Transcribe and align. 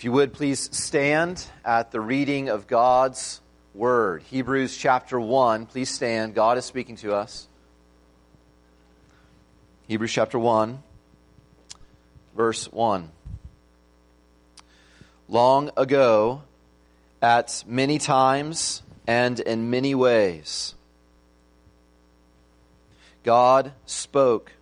If 0.00 0.04
you 0.04 0.12
would 0.12 0.32
please 0.32 0.74
stand 0.74 1.44
at 1.62 1.90
the 1.90 2.00
reading 2.00 2.48
of 2.48 2.66
God's 2.66 3.42
Word. 3.74 4.22
Hebrews 4.22 4.74
chapter 4.74 5.20
1. 5.20 5.66
Please 5.66 5.90
stand. 5.90 6.34
God 6.34 6.56
is 6.56 6.64
speaking 6.64 6.96
to 6.96 7.12
us. 7.12 7.46
Hebrews 9.88 10.10
chapter 10.10 10.38
1, 10.38 10.82
verse 12.34 12.72
1. 12.72 13.10
Long 15.28 15.70
ago, 15.76 16.44
at 17.20 17.62
many 17.66 17.98
times 17.98 18.82
and 19.06 19.38
in 19.38 19.68
many 19.68 19.94
ways, 19.94 20.76
God 23.22 23.72
spoke 23.84 24.52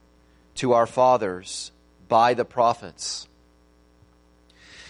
to 0.56 0.72
our 0.72 0.86
fathers 0.86 1.70
by 2.08 2.34
the 2.34 2.44
prophets. 2.44 3.27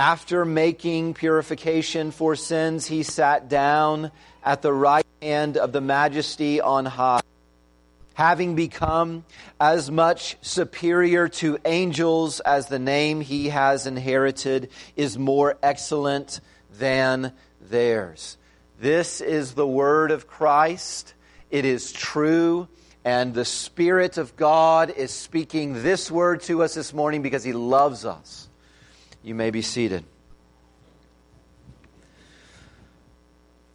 After 0.00 0.46
making 0.46 1.12
purification 1.12 2.10
for 2.10 2.34
sins, 2.34 2.86
he 2.86 3.02
sat 3.02 3.50
down 3.50 4.12
at 4.42 4.62
the 4.62 4.72
right 4.72 5.04
hand 5.20 5.58
of 5.58 5.72
the 5.72 5.82
majesty 5.82 6.58
on 6.58 6.86
high, 6.86 7.20
having 8.14 8.54
become 8.54 9.26
as 9.60 9.90
much 9.90 10.38
superior 10.40 11.28
to 11.28 11.58
angels 11.66 12.40
as 12.40 12.68
the 12.68 12.78
name 12.78 13.20
he 13.20 13.50
has 13.50 13.86
inherited 13.86 14.70
is 14.96 15.18
more 15.18 15.58
excellent 15.62 16.40
than 16.78 17.34
theirs. 17.60 18.38
This 18.80 19.20
is 19.20 19.52
the 19.52 19.68
word 19.68 20.12
of 20.12 20.26
Christ. 20.26 21.12
It 21.50 21.66
is 21.66 21.92
true. 21.92 22.68
And 23.04 23.34
the 23.34 23.44
Spirit 23.44 24.16
of 24.16 24.34
God 24.34 24.88
is 24.88 25.10
speaking 25.10 25.82
this 25.82 26.10
word 26.10 26.40
to 26.44 26.62
us 26.62 26.72
this 26.72 26.94
morning 26.94 27.20
because 27.20 27.44
He 27.44 27.52
loves 27.52 28.06
us. 28.06 28.46
You 29.22 29.34
may 29.34 29.50
be 29.50 29.60
seated. 29.60 30.04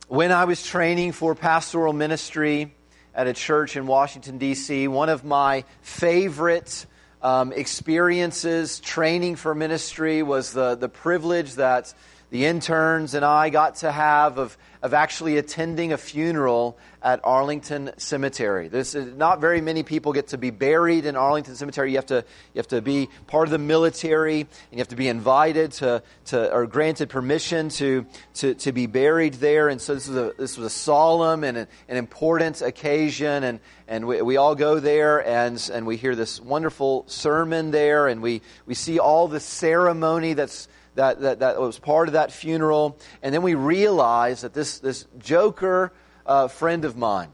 When 0.07 0.31
I 0.31 0.45
was 0.45 0.65
training 0.65 1.11
for 1.11 1.35
pastoral 1.35 1.93
ministry 1.93 2.75
at 3.13 3.27
a 3.27 3.33
church 3.33 3.75
in 3.75 3.85
Washington, 3.85 4.39
D.C., 4.39 4.87
one 4.87 5.09
of 5.09 5.23
my 5.23 5.63
favorite 5.81 6.87
um, 7.21 7.53
experiences 7.53 8.79
training 8.79 9.35
for 9.35 9.53
ministry 9.53 10.23
was 10.23 10.51
the, 10.51 10.75
the 10.75 10.89
privilege 10.89 11.55
that 11.55 11.93
the 12.29 12.45
interns 12.45 13.13
and 13.13 13.23
I 13.23 13.49
got 13.49 13.75
to 13.77 13.91
have 13.91 14.37
of, 14.37 14.57
of 14.81 14.93
actually 14.93 15.37
attending 15.37 15.93
a 15.93 15.97
funeral 15.97 16.77
at 17.01 17.19
Arlington 17.23 17.91
Cemetery. 17.97 18.67
This 18.67 18.95
is, 18.95 19.15
not 19.15 19.39
very 19.39 19.61
many 19.61 19.83
people 19.83 20.11
get 20.11 20.29
to 20.29 20.37
be 20.37 20.49
buried 20.49 21.05
in 21.05 21.15
Arlington 21.15 21.55
Cemetery. 21.55 21.91
You 21.91 21.97
have 21.97 22.07
to, 22.07 22.25
you 22.53 22.59
have 22.59 22.67
to 22.69 22.81
be 22.81 23.09
part 23.27 23.47
of 23.47 23.51
the 23.51 23.59
military, 23.59 24.41
and 24.41 24.49
you 24.71 24.79
have 24.79 24.87
to 24.87 24.95
be 24.95 25.07
invited 25.07 25.71
to, 25.73 26.01
to 26.25 26.51
or 26.51 26.65
granted 26.65 27.09
permission 27.09 27.69
to, 27.69 28.05
to, 28.35 28.55
to 28.55 28.71
be 28.71 28.87
buried 28.87 29.35
there. 29.35 29.69
And 29.69 29.79
so 29.79 29.93
this 29.93 30.07
was 30.07 30.17
a, 30.17 30.33
this 30.37 30.57
was 30.57 30.65
a 30.65 30.69
solemn 30.69 31.43
and 31.43 31.57
a, 31.57 31.67
an 31.87 31.97
important 31.97 32.61
occasion, 32.61 33.43
and, 33.43 33.59
and 33.87 34.07
we, 34.07 34.21
we 34.23 34.37
all 34.37 34.55
go 34.55 34.79
there 34.79 35.25
and, 35.25 35.69
and 35.71 35.85
we 35.85 35.97
hear 35.97 36.15
this 36.15 36.41
wonderful 36.41 37.05
sermon 37.07 37.69
there, 37.69 38.07
and 38.07 38.21
we, 38.21 38.41
we 38.65 38.73
see 38.73 38.97
all 38.97 39.27
the 39.27 39.39
ceremony 39.39 40.33
that's 40.33 40.67
that, 40.95 41.21
that, 41.21 41.39
that 41.39 41.59
was 41.59 41.77
part 41.77 42.07
of 42.07 42.13
that 42.13 42.31
funeral. 42.31 42.97
And 43.21 43.33
then 43.33 43.41
we 43.41 43.55
realized 43.55 44.43
that 44.43 44.53
this, 44.53 44.79
this 44.79 45.05
joker 45.19 45.91
uh, 46.25 46.47
friend 46.47 46.85
of 46.85 46.97
mine, 46.97 47.29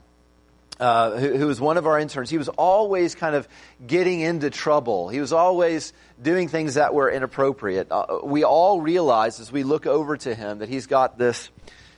uh, 0.80 1.12
who, 1.12 1.38
who, 1.38 1.48
was 1.48 1.62
one 1.62 1.78
of 1.78 1.86
our 1.86 2.00
interns, 2.00 2.30
he 2.30 2.38
was 2.38 2.50
always 2.50 3.16
kind 3.16 3.36
of 3.36 3.48
getting 3.86 4.20
into 4.20 4.50
trouble. 4.50 5.10
He 5.10 5.20
was 5.20 5.32
always 5.32 5.94
doing 6.22 6.48
things 6.48 6.74
that 6.74 6.94
were 6.94 7.10
inappropriate. 7.10 7.88
Uh, 7.92 8.20
we 8.24 8.44
all 8.44 8.82
realize 8.82 9.40
as 9.40 9.52
we 9.52 9.64
look 9.64 9.86
over 9.86 10.18
to 10.18 10.34
him 10.34 10.60
that 10.60 10.70
he's 10.70 10.88
got 10.88 11.18
this, 11.18 11.50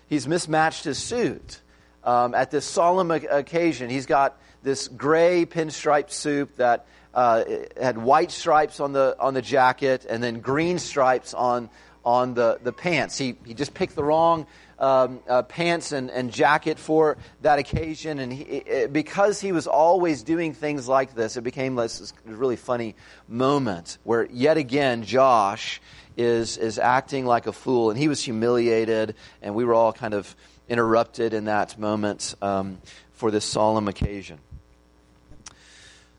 he's 0.08 0.28
mismatched 0.28 0.84
his 0.84 0.98
suit. 0.98 1.62
Um, 2.04 2.36
at 2.36 2.52
this 2.52 2.66
solemn 2.66 3.12
occasion, 3.12 3.90
he's 3.90 4.06
got 4.06 4.38
this 4.62 4.90
gray 4.90 5.46
pinstripe 5.46 6.12
suit 6.12 6.58
that 6.58 6.86
uh, 7.14 7.44
had 7.80 7.98
white 7.98 8.32
stripes 8.32 8.80
on 8.80 8.94
the 8.94 9.16
on 9.20 9.34
the 9.34 9.42
jacket 9.42 10.06
and 10.10 10.24
then 10.24 10.40
green 10.40 10.80
stripes 10.80 11.34
on 11.34 11.70
on 12.06 12.34
the, 12.34 12.60
the 12.64 12.74
pants. 12.74 13.18
He, 13.18 13.36
he 13.46 13.54
just 13.54 13.74
picked 13.74 13.96
the 13.96 14.04
wrong 14.04 14.46
um, 14.80 15.22
uh, 15.28 15.44
pants 15.44 15.92
and, 15.92 16.12
and 16.12 16.32
jacket 16.32 16.78
for 16.78 17.18
that 17.42 17.60
occasion. 17.60 18.20
And 18.20 18.34
he, 18.34 18.44
it, 18.44 18.94
because 18.94 19.40
he 19.40 19.52
was 19.52 19.68
always 19.68 20.24
doing 20.24 20.54
things 20.54 20.88
like 20.88 21.16
this, 21.16 21.38
it 21.38 21.44
became 21.44 21.76
this, 21.76 22.14
really 22.26 22.58
funny 22.58 22.96
moment 23.28 23.98
where, 24.04 24.26
yet 24.26 24.58
again, 24.58 25.04
Josh 25.04 25.82
is, 26.18 26.58
is 26.58 26.78
acting 26.78 27.26
like 27.26 27.48
a 27.48 27.54
fool. 27.54 27.90
And 27.90 27.98
he 27.98 28.08
was 28.08 28.22
humiliated, 28.22 29.16
and 29.42 29.56
we 29.56 29.64
were 29.64 29.74
all 29.74 29.94
kind 29.94 30.14
of 30.14 30.36
interrupted 30.68 31.34
in 31.34 31.46
that 31.46 31.78
moment 31.78 32.36
um, 32.42 32.82
for 33.14 33.32
this 33.32 33.46
solemn 33.46 33.88
occasion. 33.88 34.40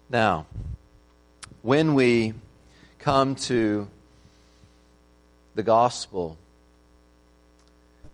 Now, 0.09 0.47
when 1.65 1.95
we 1.95 2.35
come 2.99 3.35
to 3.35 3.89
the 5.55 5.63
gospel, 5.63 6.37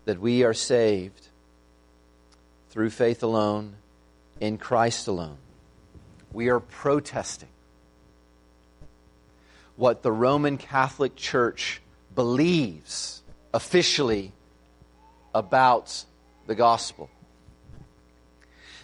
that 0.05 0.21
we 0.21 0.45
are 0.45 0.55
saved 0.55 1.27
through 2.69 2.91
faith 2.91 3.25
alone, 3.25 3.75
in 4.39 4.57
Christ 4.57 5.09
alone, 5.09 5.37
we 6.33 6.49
are 6.49 6.61
protesting 6.61 7.49
what 9.75 10.05
the 10.05 10.13
Roman 10.13 10.57
Catholic 10.57 11.17
Church 11.17 11.83
believes 12.15 13.21
officially 13.53 14.31
about 15.35 16.05
the 16.47 16.55
gospel. 16.55 17.11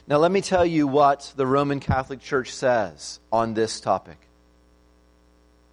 Now, 0.08 0.16
let 0.16 0.32
me 0.32 0.40
tell 0.40 0.66
you 0.66 0.88
what 0.88 1.32
the 1.36 1.46
Roman 1.46 1.78
Catholic 1.78 2.20
Church 2.20 2.52
says 2.52 3.20
on 3.30 3.54
this 3.54 3.78
topic 3.78 4.25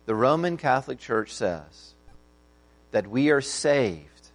the 0.06 0.16
Roman 0.16 0.58
Catholic 0.58 1.00
Church 1.00 1.34
says 1.34 1.94
that 2.92 3.08
we 3.08 3.32
are 3.32 3.42
saved 3.42 4.30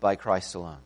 by 0.00 0.16
Christ 0.16 0.54
alone. 0.54 0.78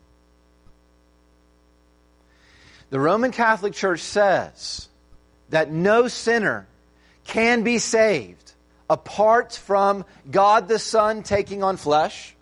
The 2.91 3.01
Roman 3.01 3.33
Catholic 3.33 3.75
Church 3.75 4.01
says 4.01 4.89
that 5.51 5.71
no 5.71 6.09
sinner 6.09 6.67
can 7.25 7.63
be 7.63 7.79
saved 7.79 8.53
apart 8.89 9.53
from 9.53 10.05
God 10.31 10.69
the 10.69 10.79
Son 10.79 11.23
taking 11.23 11.63
on 11.65 11.77
flesh, 11.77 12.35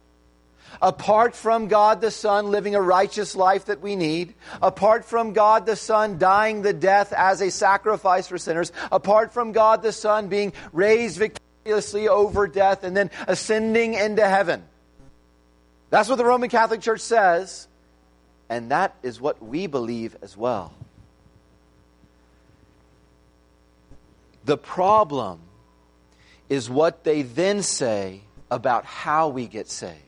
apart 0.83 1.35
from 1.35 1.69
God 1.69 2.03
the 2.03 2.11
Son 2.11 2.51
living 2.51 2.75
a 2.75 2.81
righteous 2.81 3.35
life 3.35 3.67
that 3.67 3.81
we 3.81 3.97
need, 3.97 4.35
apart 4.61 5.07
from 5.07 5.33
God 5.33 5.65
the 5.65 5.77
Son 5.77 6.19
dying 6.19 6.61
the 6.61 6.75
death 6.75 7.13
as 7.15 7.41
a 7.41 7.51
sacrifice 7.51 8.29
for 8.29 8.37
sinners, 8.37 8.71
apart 8.93 9.33
from 9.33 9.53
God 9.53 9.83
the 9.83 9.93
Son 9.93 10.29
being 10.29 10.53
raised 10.73 11.19
victorious 11.19 11.44
over 11.67 12.47
death 12.47 12.85
and 12.85 12.97
then 12.97 13.11
ascending 13.27 13.95
into 13.95 14.27
heaven. 14.27 14.65
That's 15.91 16.09
what 16.09 16.17
the 16.17 16.25
Roman 16.25 16.49
Catholic 16.49 16.81
Church 16.81 17.01
says, 17.01 17.69
and 18.49 18.71
that 18.71 18.95
is 19.03 19.21
what 19.21 19.43
we 19.43 19.67
believe 19.67 20.17
as 20.23 20.37
well. 20.37 20.73
The 24.45 24.59
problem 24.59 25.41
is 26.49 26.69
what 26.69 27.05
they 27.05 27.23
then 27.23 27.63
say 27.63 28.21
about 28.51 28.85
how 28.85 29.29
we 29.29 29.47
get 29.47 29.69
saved. 29.69 30.01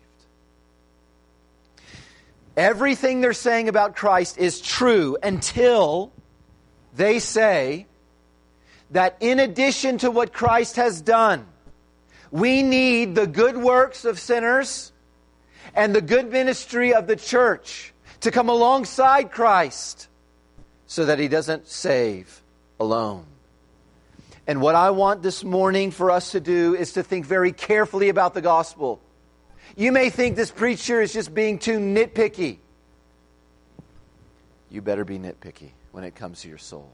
Everything 2.56 3.20
they're 3.20 3.32
saying 3.32 3.69
about 3.69 3.97
Christ 3.97 4.38
is 4.38 4.61
true 4.61 5.17
until 5.23 6.12
they 6.94 7.19
say 7.19 7.87
that 8.91 9.17
in 9.21 9.41
addition 9.41 9.99
to 9.99 10.11
what 10.11 10.33
Christ 10.33 10.77
has 10.77 11.00
done, 11.00 11.47
we 12.31 12.62
need 12.62 13.15
the 13.15 13.27
good 13.27 13.56
works 13.56 14.05
of 14.05 14.19
sinners 14.19 14.93
and 15.75 15.94
the 15.94 16.00
good 16.00 16.31
ministry 16.31 16.94
of 16.94 17.06
the 17.06 17.17
church 17.17 17.93
to 18.21 18.31
come 18.31 18.49
alongside 18.49 19.31
Christ 19.31 20.09
so 20.87 21.06
that 21.06 21.19
he 21.19 21.29
doesn't 21.29 21.69
save 21.69 22.43
alone. 22.79 23.27
And 24.47 24.61
what 24.61 24.77
I 24.77 24.91
want 24.91 25.23
this 25.23 25.43
morning 25.43 25.91
for 25.91 26.11
us 26.11 26.33
to 26.33 26.41
do 26.41 26.75
is 26.77 26.93
to 26.93 27.03
think 27.03 27.27
very 27.27 27.53
carefully 27.53 28.09
about 28.09 28.33
the 28.35 28.41
gospel. 28.41 29.00
You 29.77 29.91
may 29.91 30.11
think 30.11 30.37
this 30.37 30.53
preacher 30.53 31.00
is 31.00 31.12
just 31.12 31.35
being 31.35 31.59
too 31.59 31.79
nitpicky. 31.79 32.59
You 34.71 34.83
better 34.83 35.05
be 35.05 35.19
nitpicky 35.19 35.71
when 35.91 36.05
it 36.05 36.15
comes 36.15 36.43
to 36.43 36.49
your 36.49 36.59
soul. 36.59 36.93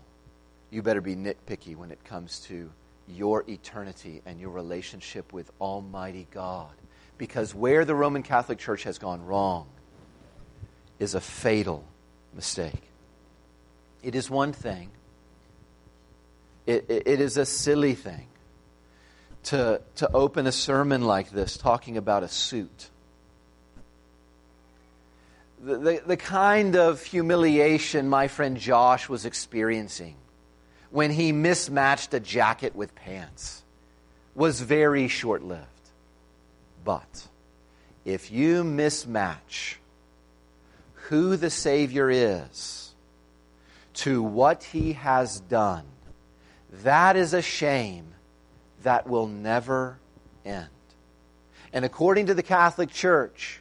You 0.72 0.80
better 0.80 1.02
be 1.02 1.14
nitpicky 1.14 1.76
when 1.76 1.90
it 1.90 2.02
comes 2.02 2.40
to 2.46 2.70
your 3.06 3.44
eternity 3.46 4.22
and 4.24 4.40
your 4.40 4.48
relationship 4.48 5.30
with 5.30 5.50
Almighty 5.60 6.26
God. 6.30 6.72
Because 7.18 7.54
where 7.54 7.84
the 7.84 7.94
Roman 7.94 8.22
Catholic 8.22 8.58
Church 8.58 8.84
has 8.84 8.96
gone 8.96 9.22
wrong 9.22 9.66
is 10.98 11.14
a 11.14 11.20
fatal 11.20 11.84
mistake. 12.34 12.82
It 14.02 14.14
is 14.14 14.30
one 14.30 14.54
thing, 14.54 14.88
it, 16.66 16.86
it, 16.88 17.02
it 17.06 17.20
is 17.20 17.36
a 17.36 17.44
silly 17.44 17.94
thing 17.94 18.26
to, 19.44 19.82
to 19.96 20.10
open 20.12 20.46
a 20.46 20.52
sermon 20.52 21.02
like 21.02 21.30
this 21.30 21.58
talking 21.58 21.98
about 21.98 22.22
a 22.22 22.28
suit. 22.28 22.88
The, 25.62 25.76
the, 25.76 26.02
the 26.06 26.16
kind 26.16 26.76
of 26.76 27.02
humiliation 27.02 28.08
my 28.08 28.28
friend 28.28 28.56
Josh 28.56 29.10
was 29.10 29.26
experiencing 29.26 30.16
when 30.92 31.10
he 31.10 31.32
mismatched 31.32 32.12
a 32.12 32.20
jacket 32.20 32.76
with 32.76 32.94
pants 32.94 33.62
was 34.34 34.60
very 34.60 35.08
short 35.08 35.42
lived. 35.42 35.66
But 36.84 37.26
if 38.04 38.30
you 38.30 38.62
mismatch 38.62 39.76
who 41.08 41.36
the 41.36 41.48
Savior 41.48 42.10
is 42.10 42.92
to 43.94 44.22
what 44.22 44.64
he 44.64 44.92
has 44.92 45.40
done, 45.40 45.84
that 46.82 47.16
is 47.16 47.32
a 47.32 47.42
shame 47.42 48.12
that 48.82 49.08
will 49.08 49.26
never 49.26 49.98
end. 50.44 50.68
And 51.72 51.86
according 51.86 52.26
to 52.26 52.34
the 52.34 52.42
Catholic 52.42 52.90
Church, 52.90 53.60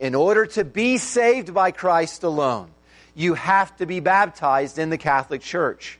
in 0.00 0.14
order 0.14 0.46
to 0.46 0.64
be 0.64 0.96
saved 0.96 1.52
by 1.52 1.70
Christ 1.70 2.22
alone, 2.22 2.70
you 3.14 3.34
have 3.34 3.76
to 3.76 3.84
be 3.84 4.00
baptized 4.00 4.78
in 4.78 4.88
the 4.88 4.98
Catholic 4.98 5.42
Church. 5.42 5.98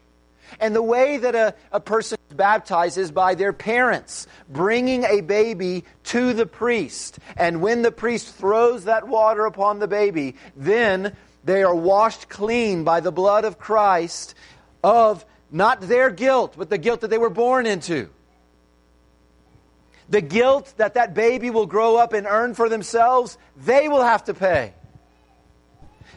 And 0.61 0.75
the 0.75 0.83
way 0.83 1.19
that 1.19 1.35
a, 1.35 1.55
a 1.73 1.81
person 1.81 2.19
is 2.31 2.37
baptized 2.37 2.99
is 2.99 3.11
by 3.11 3.35
their 3.35 3.53
parents 3.53 4.27
bringing 4.49 5.05
a 5.05 5.21
baby 5.21 5.85
to 6.05 6.33
the 6.33 6.47
priest. 6.47 7.19
And 7.37 7.61
when 7.61 7.83
the 7.83 7.93
priest 7.93 8.35
throws 8.35 8.85
that 8.85 9.09
water 9.09 9.47
upon 9.47 9.79
the 9.79 9.89
baby, 9.89 10.37
then 10.57 11.17
they 11.45 11.63
are 11.63 11.75
washed 11.75 12.29
clean 12.29 12.85
by 12.85 13.01
the 13.01 13.13
blood 13.13 13.45
of 13.45 13.59
Christ 13.59 14.35
of 14.83 15.25
not 15.51 15.81
their 15.81 16.11
guilt, 16.11 16.55
but 16.57 16.71
the 16.71 16.79
guilt 16.79 17.01
that 17.03 17.09
they 17.09 17.19
were 17.19 17.31
born 17.31 17.67
into. 17.67 18.09
The 20.09 20.21
guilt 20.21 20.73
that 20.77 20.95
that 20.95 21.15
baby 21.15 21.51
will 21.51 21.67
grow 21.67 21.97
up 21.97 22.13
and 22.13 22.27
earn 22.27 22.55
for 22.55 22.69
themselves, 22.69 23.39
they 23.57 23.89
will 23.89 24.03
have 24.03 24.25
to 24.25 24.35
pay. 24.35 24.75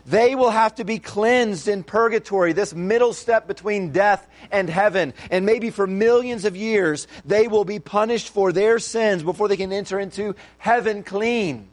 They 0.06 0.36
will 0.36 0.50
have 0.50 0.75
to 0.75 0.84
be 0.84 1.00
cleansed 1.00 1.68
in 1.68 1.84
purgatory, 1.84 2.54
this 2.54 2.74
middle 2.74 3.13
step 3.13 3.48
between 3.48 3.92
death 3.92 4.28
and 4.51 4.69
heaven. 4.69 5.13
And 5.30 5.46
maybe 5.46 5.69
for 5.69 5.88
millions 5.88 6.46
of 6.46 6.56
years, 6.56 7.07
they 7.25 7.48
will 7.48 7.66
be 7.66 7.80
punished 7.80 8.30
for 8.30 8.51
their 8.51 8.80
sins 8.80 9.24
before 9.24 9.48
they 9.48 9.57
can 9.57 9.72
enter 9.72 10.00
into 10.00 10.36
heaven 10.57 11.04
clean. 11.04 11.69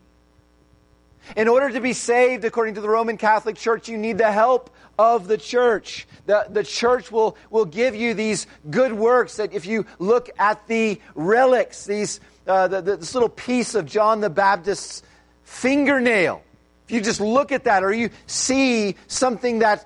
In 1.34 1.48
order 1.48 1.70
to 1.70 1.80
be 1.80 1.92
saved, 1.92 2.44
according 2.44 2.74
to 2.74 2.80
the 2.80 2.88
Roman 2.88 3.16
Catholic 3.16 3.56
Church, 3.56 3.88
you 3.88 3.98
need 3.98 4.18
the 4.18 4.30
help 4.30 4.70
of 4.98 5.26
the 5.26 5.36
church. 5.36 6.06
The, 6.26 6.46
the 6.48 6.62
church 6.62 7.10
will, 7.10 7.36
will 7.50 7.64
give 7.64 7.96
you 7.96 8.14
these 8.14 8.46
good 8.70 8.92
works 8.92 9.36
that 9.36 9.52
if 9.52 9.66
you 9.66 9.86
look 9.98 10.30
at 10.38 10.66
the 10.68 11.00
relics, 11.14 11.84
these, 11.84 12.20
uh, 12.46 12.68
the, 12.68 12.80
the, 12.80 12.96
this 12.98 13.14
little 13.14 13.28
piece 13.28 13.74
of 13.74 13.86
John 13.86 14.20
the 14.20 14.30
Baptist's 14.30 15.02
fingernail, 15.42 16.42
if 16.86 16.92
you 16.92 17.00
just 17.00 17.20
look 17.20 17.50
at 17.50 17.64
that 17.64 17.82
or 17.82 17.92
you 17.92 18.10
see 18.26 18.94
something 19.08 19.58
that 19.58 19.84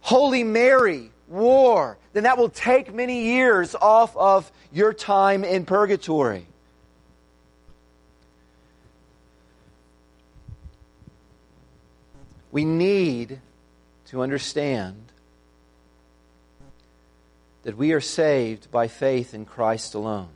Holy 0.00 0.42
Mary 0.42 1.12
wore, 1.28 1.96
then 2.12 2.24
that 2.24 2.38
will 2.38 2.48
take 2.48 2.92
many 2.92 3.22
years 3.26 3.76
off 3.76 4.16
of 4.16 4.50
your 4.72 4.92
time 4.92 5.44
in 5.44 5.64
purgatory. 5.64 6.46
We 12.50 12.64
need 12.64 13.40
to 14.06 14.20
understand 14.20 14.96
that 17.62 17.76
we 17.76 17.92
are 17.92 18.00
saved 18.00 18.72
by 18.72 18.88
faith 18.88 19.34
in 19.34 19.44
Christ 19.44 19.94
alone, 19.94 20.30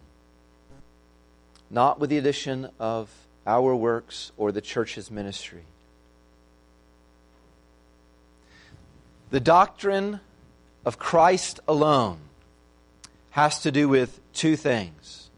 not 1.70 1.98
with 1.98 2.10
the 2.10 2.18
addition 2.18 2.70
of 2.78 3.10
our 3.44 3.74
works 3.74 4.30
or 4.36 4.52
the 4.52 4.60
church's 4.60 5.10
ministry. 5.10 5.64
The 9.34 9.40
doctrine 9.40 10.20
of 10.84 11.00
Christ 11.00 11.58
alone 11.66 12.18
has 13.32 13.62
to 13.62 13.72
do 13.72 13.88
with 13.88 14.20
two 14.32 14.54
things. 14.54 15.28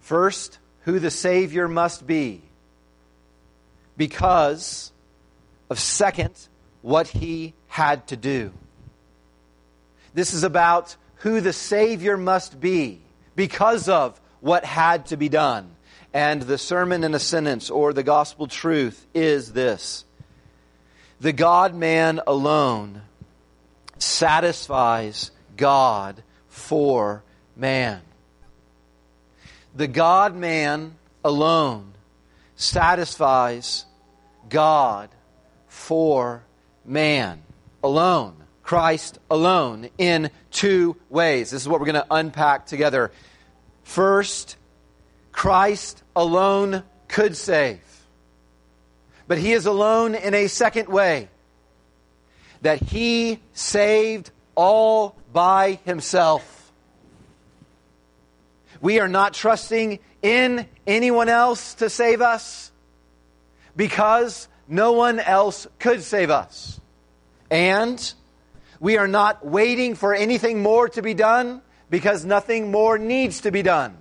First, 0.00 0.58
who 0.84 0.98
the 0.98 1.10
Savior 1.10 1.68
must 1.68 2.06
be, 2.06 2.40
because 3.98 4.92
of 5.68 5.78
second, 5.78 6.32
what 6.80 7.08
he 7.08 7.52
had 7.66 8.06
to 8.06 8.16
do. 8.16 8.52
This 10.14 10.32
is 10.32 10.42
about 10.42 10.96
who 11.16 11.42
the 11.42 11.52
Savior 11.52 12.16
must 12.16 12.58
be 12.58 13.02
because 13.36 13.90
of 13.90 14.18
what 14.40 14.64
had 14.64 15.04
to 15.08 15.18
be 15.18 15.28
done. 15.28 15.76
And 16.14 16.40
the 16.40 16.56
sermon 16.56 17.04
in 17.04 17.14
a 17.14 17.18
sentence 17.18 17.68
or 17.68 17.92
the 17.92 18.02
gospel 18.02 18.46
truth 18.46 19.06
is 19.12 19.52
this 19.52 20.06
the 21.20 21.32
God 21.32 21.74
man 21.74 22.20
alone 22.26 23.02
satisfies 23.98 25.30
God 25.56 26.22
for 26.48 27.22
man. 27.56 28.00
The 29.74 29.88
God 29.88 30.34
man 30.34 30.96
alone 31.24 31.94
satisfies 32.56 33.84
God 34.48 35.10
for 35.66 36.42
man 36.84 37.42
alone. 37.82 38.34
Christ 38.62 39.18
alone 39.30 39.88
in 39.96 40.30
two 40.50 40.96
ways. 41.08 41.50
This 41.50 41.62
is 41.62 41.68
what 41.68 41.80
we're 41.80 41.86
going 41.86 42.02
to 42.02 42.06
unpack 42.10 42.66
together. 42.66 43.10
First, 43.82 44.56
Christ 45.32 46.02
alone 46.14 46.82
could 47.08 47.36
save. 47.36 47.80
But 49.28 49.38
he 49.38 49.52
is 49.52 49.66
alone 49.66 50.14
in 50.14 50.34
a 50.34 50.48
second 50.48 50.88
way 50.88 51.28
that 52.62 52.82
he 52.82 53.38
saved 53.52 54.30
all 54.54 55.14
by 55.32 55.78
himself. 55.84 56.72
We 58.80 59.00
are 59.00 59.08
not 59.08 59.34
trusting 59.34 59.98
in 60.22 60.66
anyone 60.86 61.28
else 61.28 61.74
to 61.74 61.90
save 61.90 62.22
us 62.22 62.72
because 63.76 64.48
no 64.66 64.92
one 64.92 65.20
else 65.20 65.66
could 65.78 66.02
save 66.02 66.30
us. 66.30 66.80
And 67.50 68.12
we 68.80 68.96
are 68.96 69.08
not 69.08 69.44
waiting 69.44 69.94
for 69.94 70.14
anything 70.14 70.62
more 70.62 70.88
to 70.88 71.02
be 71.02 71.14
done 71.14 71.60
because 71.90 72.24
nothing 72.24 72.70
more 72.70 72.98
needs 72.98 73.42
to 73.42 73.50
be 73.50 73.62
done 73.62 73.96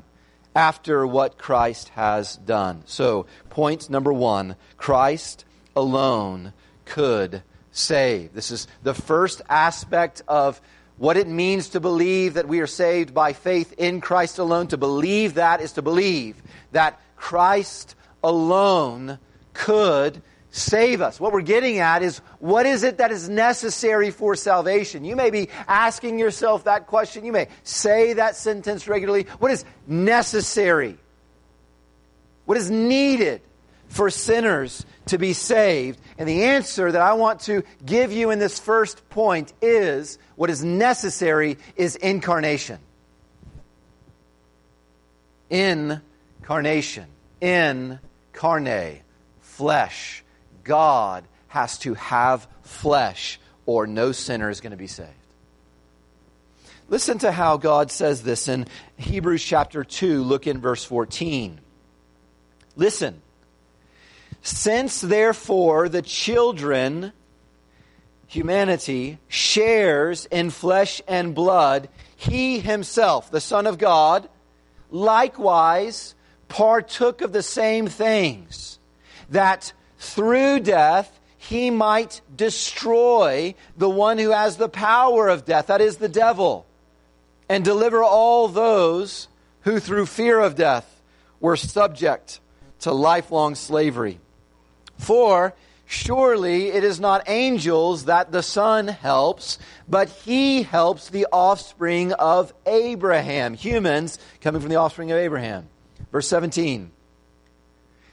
after 0.57 1.05
what 1.05 1.37
Christ 1.37 1.89
has 1.89 2.35
done. 2.35 2.81
So, 2.87 3.27
point 3.51 3.91
number 3.91 4.11
one 4.11 4.55
Christ 4.75 5.45
alone 5.75 6.51
could 6.83 7.43
save. 7.71 8.33
This 8.33 8.49
is 8.49 8.67
the 8.81 8.95
first 8.95 9.43
aspect 9.47 10.23
of 10.27 10.59
what 10.97 11.15
it 11.15 11.27
means 11.27 11.69
to 11.69 11.79
believe 11.79 12.33
that 12.33 12.47
we 12.47 12.59
are 12.59 12.67
saved 12.67 13.13
by 13.13 13.33
faith 13.33 13.71
in 13.77 14.01
Christ 14.01 14.39
alone. 14.39 14.65
To 14.69 14.77
believe 14.77 15.35
that 15.35 15.61
is 15.61 15.73
to 15.73 15.83
believe 15.83 16.41
that 16.71 16.99
Christ 17.15 17.93
alone 18.23 19.19
could 19.53 20.23
save 20.57 21.01
us. 21.01 21.19
What 21.19 21.31
we're 21.31 21.41
getting 21.41 21.79
at 21.79 22.01
is 22.01 22.19
what 22.39 22.65
is 22.65 22.83
it 22.83 22.97
that 22.97 23.11
is 23.11 23.29
necessary 23.29 24.11
for 24.11 24.35
salvation? 24.35 25.05
You 25.05 25.15
may 25.15 25.29
be 25.29 25.49
asking 25.67 26.19
yourself 26.19 26.65
that 26.65 26.87
question. 26.87 27.23
You 27.23 27.31
may 27.31 27.47
say 27.63 28.13
that 28.13 28.35
sentence 28.35 28.87
regularly. 28.87 29.27
What 29.39 29.51
is 29.51 29.63
necessary? 29.85 30.97
What 32.45 32.57
is 32.57 32.71
needed 32.71 33.41
for 33.87 34.09
sinners 34.09 34.85
to 35.07 35.17
be 35.17 35.33
saved? 35.33 35.99
And 36.17 36.27
the 36.27 36.45
answer 36.45 36.91
that 36.91 37.01
I 37.01 37.13
want 37.13 37.41
to 37.41 37.63
give 37.85 38.11
you 38.11 38.31
in 38.31 38.39
this 38.39 38.59
first 38.59 39.09
point 39.09 39.53
is 39.61 40.17
what 40.35 40.49
is 40.49 40.63
necessary 40.63 41.57
is 41.75 41.95
incarnation. 41.95 42.79
Incarnation. 45.49 47.05
Incarnate. 47.41 49.03
Flesh 49.41 50.23
God 50.67 51.23
has 51.47 51.79
to 51.79 51.95
have 51.95 52.47
flesh, 52.61 53.39
or 53.65 53.87
no 53.87 54.11
sinner 54.11 54.49
is 54.49 54.61
going 54.61 54.71
to 54.71 54.77
be 54.77 54.87
saved. 54.87 55.09
Listen 56.89 57.17
to 57.19 57.31
how 57.31 57.57
God 57.57 57.91
says 57.91 58.23
this 58.23 58.47
in 58.47 58.67
Hebrews 58.97 59.43
chapter 59.43 59.83
2. 59.83 60.23
Look 60.23 60.47
in 60.47 60.61
verse 60.61 60.83
14. 60.83 61.59
Listen. 62.75 63.21
Since 64.41 65.01
therefore 65.01 65.89
the 65.89 66.01
children, 66.01 67.11
humanity, 68.27 69.17
shares 69.27 70.25
in 70.27 70.49
flesh 70.49 71.01
and 71.07 71.35
blood, 71.35 71.89
he 72.15 72.59
himself, 72.59 73.31
the 73.31 73.41
Son 73.41 73.67
of 73.67 73.77
God, 73.77 74.29
likewise 74.89 76.15
partook 76.47 77.21
of 77.21 77.33
the 77.33 77.43
same 77.43 77.87
things, 77.87 78.79
that 79.29 79.73
through 79.97 80.61
death 80.61 81.19
he 81.37 81.69
might 81.69 82.21
destroy 82.35 83.55
the 83.77 83.89
one 83.89 84.17
who 84.17 84.31
has 84.31 84.57
the 84.57 84.69
power 84.69 85.27
of 85.27 85.45
death, 85.45 85.67
that 85.67 85.81
is 85.81 85.97
the 85.97 86.09
devil, 86.09 86.65
and 87.47 87.63
deliver 87.63 88.03
all 88.03 88.47
those 88.47 89.27
who 89.61 89.79
through 89.79 90.05
fear 90.05 90.39
of 90.39 90.55
death 90.55 91.01
were 91.39 91.55
subject 91.55 92.39
to 92.79 92.91
lifelong 92.91 93.55
slavery. 93.55 94.19
For 94.97 95.53
surely 95.85 96.67
it 96.67 96.83
is 96.83 96.99
not 96.99 97.29
angels 97.29 98.05
that 98.05 98.31
the 98.31 98.43
Son 98.43 98.87
helps, 98.87 99.57
but 99.87 100.09
he 100.09 100.63
helps 100.63 101.09
the 101.09 101.27
offspring 101.31 102.13
of 102.13 102.53
Abraham, 102.65 103.53
humans 103.53 104.19
coming 104.41 104.59
from 104.59 104.69
the 104.69 104.75
offspring 104.75 105.11
of 105.11 105.17
Abraham. 105.17 105.69
Verse 106.11 106.27
17. 106.27 106.91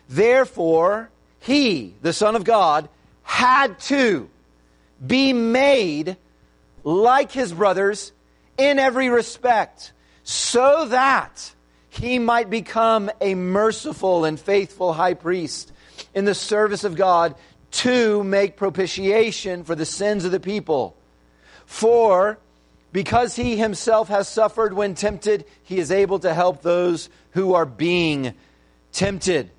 Therefore, 0.08 1.10
he, 1.44 1.94
the 2.00 2.14
Son 2.14 2.36
of 2.36 2.44
God, 2.44 2.88
had 3.22 3.78
to 3.80 4.30
be 5.06 5.34
made 5.34 6.16
like 6.84 7.30
his 7.30 7.52
brothers 7.52 8.12
in 8.56 8.78
every 8.78 9.10
respect, 9.10 9.92
so 10.22 10.86
that 10.88 11.52
he 11.90 12.18
might 12.18 12.48
become 12.48 13.10
a 13.20 13.34
merciful 13.34 14.24
and 14.24 14.40
faithful 14.40 14.94
high 14.94 15.12
priest 15.12 15.70
in 16.14 16.24
the 16.24 16.34
service 16.34 16.82
of 16.82 16.96
God 16.96 17.34
to 17.72 18.24
make 18.24 18.56
propitiation 18.56 19.64
for 19.64 19.74
the 19.74 19.84
sins 19.84 20.24
of 20.24 20.32
the 20.32 20.40
people. 20.40 20.96
For 21.66 22.38
because 22.90 23.36
he 23.36 23.58
himself 23.58 24.08
has 24.08 24.28
suffered 24.28 24.72
when 24.72 24.94
tempted, 24.94 25.44
he 25.62 25.78
is 25.78 25.90
able 25.90 26.20
to 26.20 26.32
help 26.32 26.62
those 26.62 27.10
who 27.32 27.52
are 27.52 27.66
being 27.66 28.32
tempted. 28.92 29.50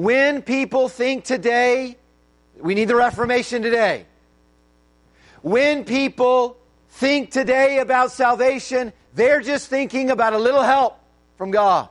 When 0.00 0.40
people 0.40 0.88
think 0.88 1.24
today, 1.24 1.94
we 2.58 2.74
need 2.74 2.86
the 2.86 2.96
Reformation 2.96 3.60
today. 3.60 4.06
When 5.42 5.84
people 5.84 6.56
think 6.88 7.30
today 7.30 7.80
about 7.80 8.10
salvation, 8.10 8.94
they're 9.12 9.42
just 9.42 9.68
thinking 9.68 10.10
about 10.10 10.32
a 10.32 10.38
little 10.38 10.62
help 10.62 10.98
from 11.36 11.50
God. 11.50 11.90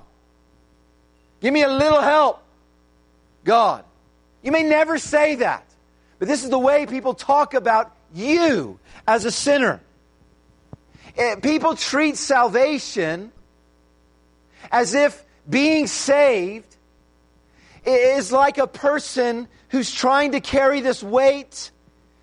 Give 1.39 1.53
me 1.53 1.61
a 1.61 1.69
little 1.69 2.01
help, 2.01 2.41
God. 3.43 3.83
You 4.41 4.51
may 4.53 4.63
never 4.63 4.97
say 4.97 5.35
that, 5.35 5.63
but 6.17 6.27
this 6.27 6.43
is 6.43 6.49
the 6.49 6.57
way 6.57 6.87
people 6.87 7.13
talk 7.13 7.53
about 7.53 7.95
you 8.15 8.79
as 9.07 9.25
a 9.25 9.31
sinner. 9.31 9.81
Eh, 11.15 11.35
people 11.35 11.75
treat 11.75 12.17
salvation 12.17 13.31
as 14.71 14.95
if 14.95 15.23
being 15.47 15.85
saved 15.85 16.68
is 17.89 18.31
like 18.31 18.57
a 18.57 18.67
person 18.67 19.47
who's 19.69 19.91
trying 19.93 20.31
to 20.33 20.39
carry 20.39 20.81
this 20.81 21.03
weight 21.03 21.71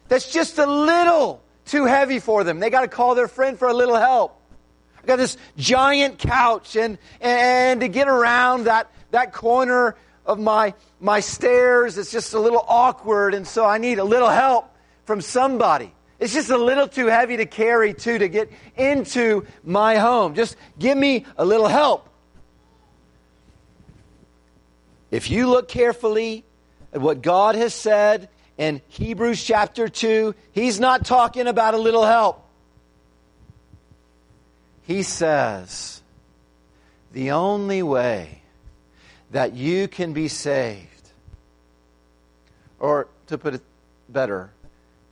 that's 0.08 0.30
just 0.32 0.58
a 0.58 0.66
little 0.66 1.42
too 1.64 1.84
heavy 1.84 2.20
for 2.20 2.44
them. 2.44 2.60
They 2.60 2.70
got 2.70 2.82
to 2.82 2.88
call 2.88 3.14
their 3.14 3.28
friend 3.28 3.58
for 3.58 3.68
a 3.68 3.74
little 3.74 3.96
help. 3.96 4.40
I 5.02 5.06
got 5.06 5.16
this 5.16 5.36
giant 5.56 6.18
couch, 6.18 6.76
and 6.76 6.98
and 7.20 7.80
to 7.80 7.88
get 7.88 8.08
around 8.08 8.64
that 8.64 8.90
that 9.10 9.32
corner 9.32 9.96
of 10.24 10.38
my 10.38 10.74
my 11.00 11.20
stairs, 11.20 11.98
it's 11.98 12.10
just 12.10 12.34
a 12.34 12.40
little 12.40 12.64
awkward, 12.66 13.34
and 13.34 13.46
so 13.46 13.64
I 13.64 13.78
need 13.78 13.98
a 13.98 14.04
little 14.04 14.30
help 14.30 14.68
from 15.04 15.20
somebody. 15.20 15.92
It's 16.18 16.32
just 16.32 16.50
a 16.50 16.56
little 16.56 16.88
too 16.88 17.06
heavy 17.06 17.36
to 17.36 17.46
carry 17.46 17.92
too 17.92 18.18
to 18.18 18.28
get 18.28 18.50
into 18.76 19.46
my 19.62 19.96
home. 19.96 20.34
Just 20.34 20.56
give 20.78 20.96
me 20.96 21.26
a 21.36 21.44
little 21.44 21.68
help. 21.68 22.08
If 25.16 25.30
you 25.30 25.48
look 25.48 25.66
carefully 25.66 26.44
at 26.92 27.00
what 27.00 27.22
God 27.22 27.54
has 27.54 27.72
said 27.72 28.28
in 28.58 28.82
Hebrews 28.88 29.42
chapter 29.42 29.88
2, 29.88 30.34
He's 30.52 30.78
not 30.78 31.06
talking 31.06 31.46
about 31.46 31.72
a 31.72 31.78
little 31.78 32.04
help. 32.04 32.46
He 34.82 35.02
says, 35.02 36.02
the 37.14 37.30
only 37.30 37.82
way 37.82 38.42
that 39.30 39.54
you 39.54 39.88
can 39.88 40.12
be 40.12 40.28
saved, 40.28 41.08
or 42.78 43.08
to 43.28 43.38
put 43.38 43.54
it 43.54 43.62
better, 44.10 44.50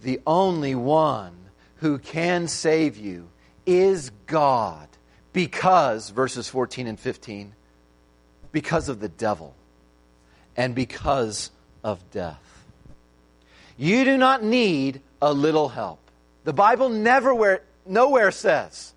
the 0.03 0.21
only 0.27 0.75
one 0.75 1.35
who 1.77 1.97
can 1.97 2.47
save 2.47 2.99
you 2.99 3.31
is 3.65 4.11
God 4.27 4.87
because, 5.33 6.11
verses 6.11 6.47
14 6.47 6.89
and 6.89 7.01
15, 7.01 7.55
because 8.53 8.91
of 8.91 9.01
the 9.01 9.09
devil 9.09 9.55
and 10.57 10.75
because 10.75 11.51
of 11.83 11.99
death. 12.11 12.41
You 13.77 14.05
do 14.05 14.17
not 14.17 14.43
need 14.43 15.01
a 15.21 15.33
little 15.33 15.69
help. 15.69 16.01
The 16.45 16.53
Bible 16.53 16.89
never 16.89 17.35
where, 17.35 17.63
nowhere 17.87 18.31
says 18.31 18.93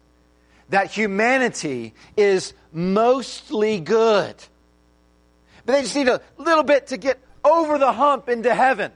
that 0.69 0.91
humanity 0.91 1.93
is 2.15 2.53
mostly 2.71 3.79
good. 3.79 4.35
But 5.65 5.73
they 5.73 5.81
just 5.81 5.95
need 5.95 6.07
a 6.07 6.21
little 6.37 6.63
bit 6.63 6.87
to 6.87 6.97
get 6.97 7.19
over 7.43 7.77
the 7.77 7.91
hump 7.91 8.29
into 8.29 8.53
heaven. 8.53 8.91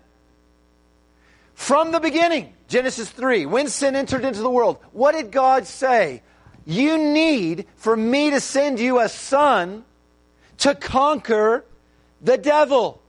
From 1.54 1.92
the 1.92 2.00
beginning, 2.00 2.54
Genesis 2.68 3.10
3, 3.10 3.46
when 3.46 3.68
sin 3.68 3.96
entered 3.96 4.26
into 4.26 4.42
the 4.42 4.50
world, 4.50 4.78
what 4.92 5.14
did 5.14 5.32
God 5.32 5.68
say? 5.68 6.22
You 6.66 6.98
need 6.98 7.68
for 7.76 7.96
me 7.96 8.32
to 8.32 8.40
send 8.40 8.80
you 8.80 9.00
a 9.00 9.10
son 9.10 9.84
to 10.60 10.76
conquer 10.76 11.66
the 12.22 12.38
devil. 12.38 13.02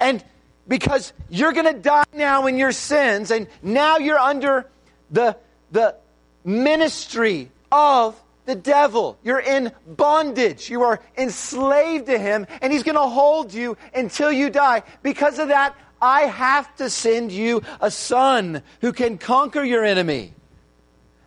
And 0.00 0.22
because 0.66 1.12
you're 1.28 1.52
going 1.52 1.72
to 1.72 1.80
die 1.80 2.04
now 2.12 2.46
in 2.46 2.58
your 2.58 2.72
sins, 2.72 3.30
and 3.30 3.46
now 3.62 3.98
you're 3.98 4.18
under 4.18 4.66
the, 5.10 5.36
the 5.72 5.96
ministry 6.44 7.50
of 7.70 8.20
the 8.46 8.54
devil. 8.54 9.18
You're 9.22 9.40
in 9.40 9.72
bondage. 9.86 10.68
You 10.68 10.82
are 10.82 11.00
enslaved 11.16 12.06
to 12.06 12.18
him, 12.18 12.46
and 12.60 12.72
he's 12.72 12.82
going 12.82 12.96
to 12.96 13.02
hold 13.02 13.54
you 13.54 13.76
until 13.94 14.30
you 14.30 14.50
die. 14.50 14.82
Because 15.02 15.38
of 15.38 15.48
that, 15.48 15.76
I 16.00 16.22
have 16.22 16.74
to 16.76 16.90
send 16.90 17.32
you 17.32 17.62
a 17.80 17.90
son 17.90 18.62
who 18.80 18.92
can 18.92 19.16
conquer 19.16 19.62
your 19.62 19.84
enemy. 19.84 20.34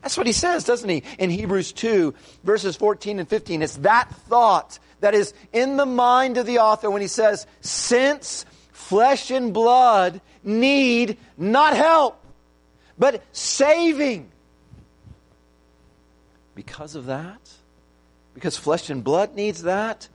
That's 0.01 0.17
what 0.17 0.27
he 0.27 0.33
says, 0.33 0.63
doesn't 0.63 0.87
he? 0.87 1.03
In 1.17 1.29
Hebrews 1.29 1.73
2, 1.73 2.13
verses 2.43 2.75
14 2.75 3.19
and 3.19 3.27
15. 3.27 3.61
It's 3.61 3.77
that 3.77 4.13
thought 4.29 4.77
that 4.99 5.13
is 5.13 5.33
in 5.53 5.77
the 5.77 5.85
mind 5.85 6.37
of 6.37 6.45
the 6.45 6.59
author 6.59 6.89
when 6.89 7.01
he 7.01 7.07
says, 7.07 7.45
Since 7.61 8.45
flesh 8.71 9.31
and 9.31 9.53
blood 9.53 10.21
need 10.43 11.17
not 11.37 11.75
help, 11.75 12.23
but 12.97 13.23
saving. 13.31 14.31
Because 16.55 16.95
of 16.95 17.05
that, 17.05 17.39
because 18.33 18.57
flesh 18.57 18.89
and 18.89 19.03
blood 19.03 19.35
needs 19.35 19.63
that, 19.63 20.07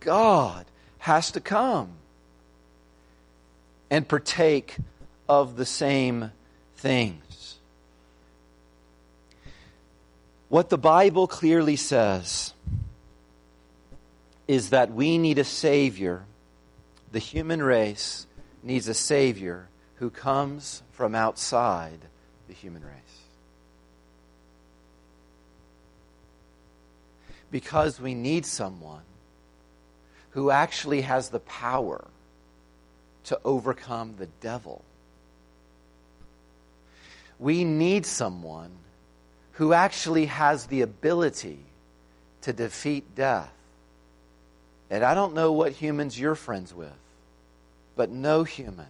God 0.00 0.66
has 0.98 1.32
to 1.32 1.40
come 1.40 1.90
and 3.90 4.06
partake 4.06 4.76
of 5.28 5.56
the 5.56 5.64
same 5.64 6.32
things. 6.76 7.58
What 10.48 10.68
the 10.68 10.78
Bible 10.78 11.26
clearly 11.26 11.76
says 11.76 12.52
is 14.48 14.70
that 14.70 14.92
we 14.92 15.18
need 15.18 15.38
a 15.38 15.44
Savior. 15.44 16.24
The 17.12 17.18
human 17.18 17.62
race 17.62 18.26
needs 18.62 18.88
a 18.88 18.94
Savior 18.94 19.68
who 19.96 20.10
comes 20.10 20.82
from 20.92 21.14
outside 21.14 21.98
the 22.48 22.54
human 22.54 22.82
race. 22.82 22.92
Because 27.50 28.00
we 28.00 28.14
need 28.14 28.44
someone 28.44 29.02
who 30.30 30.50
actually 30.50 31.00
has 31.00 31.30
the 31.30 31.40
power 31.40 32.04
to 33.24 33.40
overcome 33.44 34.14
the 34.18 34.26
devil. 34.40 34.84
We 37.38 37.64
need 37.64 38.06
someone 38.06 38.70
who 39.52 39.72
actually 39.72 40.26
has 40.26 40.66
the 40.66 40.82
ability 40.82 41.58
to 42.42 42.52
defeat 42.52 43.14
death. 43.14 43.55
And 44.90 45.04
I 45.04 45.14
don't 45.14 45.34
know 45.34 45.52
what 45.52 45.72
humans 45.72 46.18
you're 46.18 46.34
friends 46.34 46.72
with, 46.72 46.92
but 47.96 48.10
no 48.10 48.44
human 48.44 48.86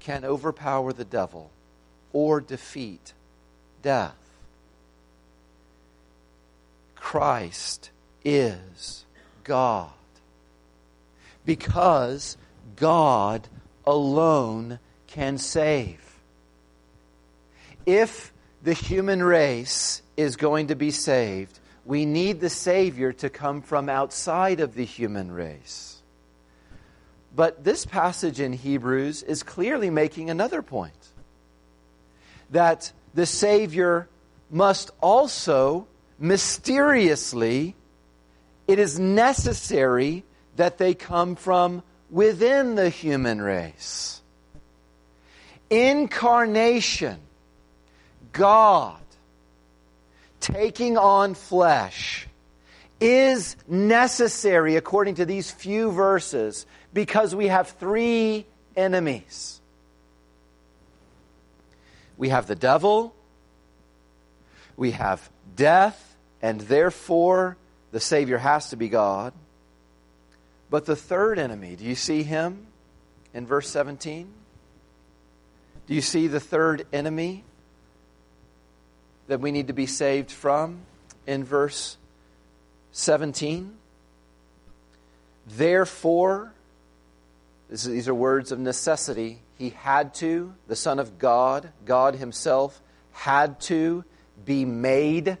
can 0.00 0.24
overpower 0.24 0.92
the 0.92 1.04
devil 1.04 1.50
or 2.12 2.40
defeat 2.40 3.14
death. 3.82 4.14
Christ 6.94 7.90
is 8.24 9.04
God. 9.44 9.90
Because 11.44 12.36
God 12.76 13.46
alone 13.86 14.78
can 15.06 15.38
save. 15.38 16.00
If 17.86 18.32
the 18.62 18.72
human 18.72 19.22
race 19.22 20.02
is 20.16 20.36
going 20.36 20.68
to 20.68 20.74
be 20.74 20.90
saved, 20.90 21.58
we 21.84 22.06
need 22.06 22.40
the 22.40 22.50
Savior 22.50 23.12
to 23.14 23.28
come 23.28 23.60
from 23.60 23.88
outside 23.88 24.60
of 24.60 24.74
the 24.74 24.84
human 24.84 25.30
race. 25.30 26.02
But 27.36 27.64
this 27.64 27.84
passage 27.84 28.40
in 28.40 28.52
Hebrews 28.52 29.22
is 29.22 29.42
clearly 29.42 29.90
making 29.90 30.30
another 30.30 30.62
point 30.62 30.94
that 32.50 32.92
the 33.12 33.26
Savior 33.26 34.08
must 34.50 34.90
also 35.00 35.86
mysteriously, 36.18 37.74
it 38.68 38.78
is 38.78 38.98
necessary 38.98 40.24
that 40.56 40.78
they 40.78 40.94
come 40.94 41.34
from 41.34 41.82
within 42.08 42.76
the 42.76 42.88
human 42.88 43.42
race. 43.42 44.22
Incarnation, 45.70 47.18
God 48.32 49.03
taking 50.44 50.98
on 50.98 51.32
flesh, 51.32 52.28
is 53.00 53.56
necessary 53.66 54.76
according 54.76 55.14
to 55.14 55.24
these 55.24 55.50
few 55.50 55.90
verses 55.90 56.66
because 56.92 57.34
we 57.34 57.48
have 57.48 57.70
three 57.70 58.44
enemies. 58.76 59.60
We 62.18 62.28
have 62.28 62.46
the 62.46 62.54
devil, 62.54 63.14
we 64.76 64.90
have 64.90 65.28
death, 65.56 66.16
and 66.42 66.60
therefore 66.60 67.56
the 67.90 68.00
Savior 68.00 68.38
has 68.38 68.68
to 68.68 68.76
be 68.76 68.90
God. 68.90 69.32
But 70.68 70.84
the 70.84 70.96
third 70.96 71.38
enemy, 71.38 71.74
do 71.74 71.84
you 71.84 71.94
see 71.94 72.22
him 72.22 72.66
in 73.32 73.46
verse 73.46 73.68
17? 73.70 74.28
Do 75.86 75.94
you 75.94 76.02
see 76.02 76.26
the 76.26 76.40
third 76.40 76.86
enemy 76.92 77.44
that 79.28 79.40
we 79.40 79.50
need 79.52 79.68
to 79.68 79.72
be 79.72 79.86
saved 79.86 80.30
from 80.30 80.80
in 81.26 81.44
verse 81.44 81.96
17? 82.92 83.74
Therefore, 85.46 86.52
is, 87.70 87.84
these 87.84 88.08
are 88.08 88.14
words 88.14 88.52
of 88.52 88.58
necessity. 88.58 89.40
He 89.58 89.70
had 89.70 90.14
to, 90.14 90.54
the 90.68 90.76
Son 90.76 90.98
of 90.98 91.18
God, 91.18 91.70
God 91.84 92.14
Himself, 92.14 92.80
had 93.12 93.60
to 93.62 94.04
be 94.44 94.64
made, 94.64 95.38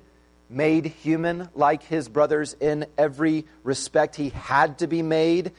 made 0.48 0.86
human 0.86 1.48
like 1.54 1.82
His 1.82 2.08
brothers 2.08 2.54
in 2.60 2.86
every 2.96 3.46
respect. 3.62 4.16
He 4.16 4.30
had 4.30 4.78
to 4.78 4.86
be 4.86 5.02
made 5.02 5.52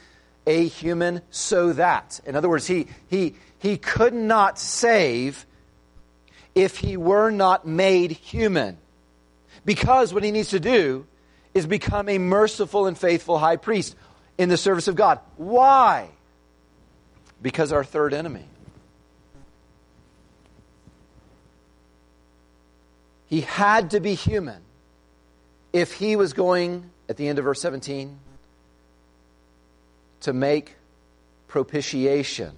a 0.48 0.67
human 0.67 1.22
so 1.32 1.74
that, 1.74 2.20
in 2.25 2.36
other 2.36 2.50
words, 2.50 2.67
He, 2.67 2.88
he, 3.08 3.36
he 3.60 3.77
could 3.77 4.13
not 4.13 4.60
save 4.60 5.46
if 6.55 6.77
He 6.77 6.97
were 6.97 7.29
not 7.29 7.67
made 7.67 8.12
human. 8.12 8.77
Because 9.63 10.13
what 10.13 10.24
He 10.24 10.31
needs 10.31 10.50
to 10.50 10.59
do 10.59 11.05
is 11.53 11.67
become 11.67 12.09
a 12.09 12.17
merciful 12.17 12.88
and 12.88 12.97
faithful 12.97 13.38
high 13.38 13.57
priest 13.57 13.95
in 14.38 14.50
the 14.50 14.57
service 14.57 14.88
of 14.88 14.95
God. 14.95 15.19
Why? 15.38 16.09
Because 17.41 17.71
our 17.71 17.83
third 17.83 18.13
enemy. 18.13 18.45
He 23.27 23.41
had 23.41 23.91
to 23.91 24.00
be 24.00 24.13
human 24.13 24.62
if 25.74 25.93
he 25.93 26.15
was 26.15 26.33
going, 26.33 26.89
at 27.09 27.17
the 27.17 27.27
end 27.27 27.39
of 27.39 27.45
verse 27.45 27.59
17, 27.62 28.17
to 30.21 30.33
make 30.33 30.75
propitiation 31.47 32.51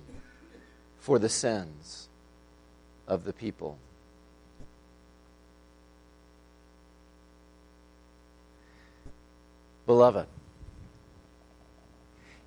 for 1.00 1.18
the 1.18 1.30
sins 1.30 2.10
of 3.08 3.24
the 3.24 3.34
people. 3.34 3.78
Beloved, 9.88 10.28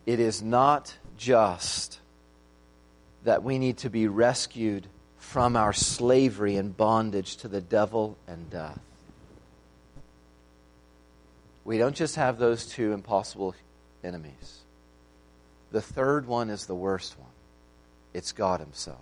it 0.06 0.20
is 0.20 0.42
not 0.42 0.94
just 1.16 1.98
that 3.24 3.42
we 3.42 3.58
need 3.58 3.78
to 3.78 3.90
be 3.90 4.06
rescued 4.06 4.86
from 5.18 5.56
our 5.56 5.72
slavery 5.72 6.56
and 6.56 6.76
bondage 6.76 7.36
to 7.38 7.48
the 7.48 7.60
devil 7.60 8.16
and 8.28 8.48
death. 8.50 8.78
We 11.64 11.78
don't 11.78 11.96
just 11.96 12.16
have 12.16 12.38
those 12.38 12.66
two 12.66 12.92
impossible 12.92 13.54
enemies. 14.04 14.58
The 15.72 15.80
third 15.80 16.26
one 16.26 16.50
is 16.50 16.66
the 16.66 16.74
worst 16.74 17.18
one 17.18 17.28
it's 18.12 18.32
God 18.32 18.60
Himself. 18.60 18.98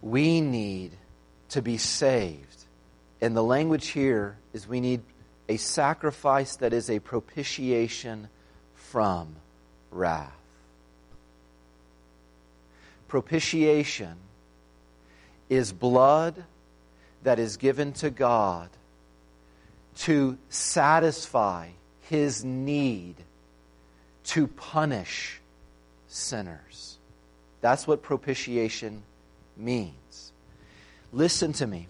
We 0.00 0.40
need 0.40 0.92
to 1.50 1.62
be 1.62 1.76
saved. 1.76 2.64
And 3.20 3.36
the 3.36 3.42
language 3.42 3.88
here 3.88 4.38
is 4.52 4.66
we 4.66 4.80
need 4.80 5.02
a 5.48 5.56
sacrifice 5.56 6.56
that 6.56 6.72
is 6.72 6.90
a 6.90 6.98
propitiation 6.98 8.28
from 8.74 9.36
wrath. 9.90 10.32
Propitiation 13.08 14.16
is 15.48 15.72
blood 15.72 16.44
that 17.22 17.38
is 17.38 17.56
given 17.56 17.92
to 17.92 18.10
God 18.10 18.68
to 19.96 20.36
satisfy 20.48 21.68
his 22.02 22.44
need 22.44 23.16
to 24.24 24.46
punish 24.46 25.40
sinners. 26.08 26.98
That's 27.60 27.86
what 27.86 28.02
propitiation 28.02 29.02
means. 29.56 30.32
Listen 31.12 31.52
to 31.54 31.66
me. 31.66 31.88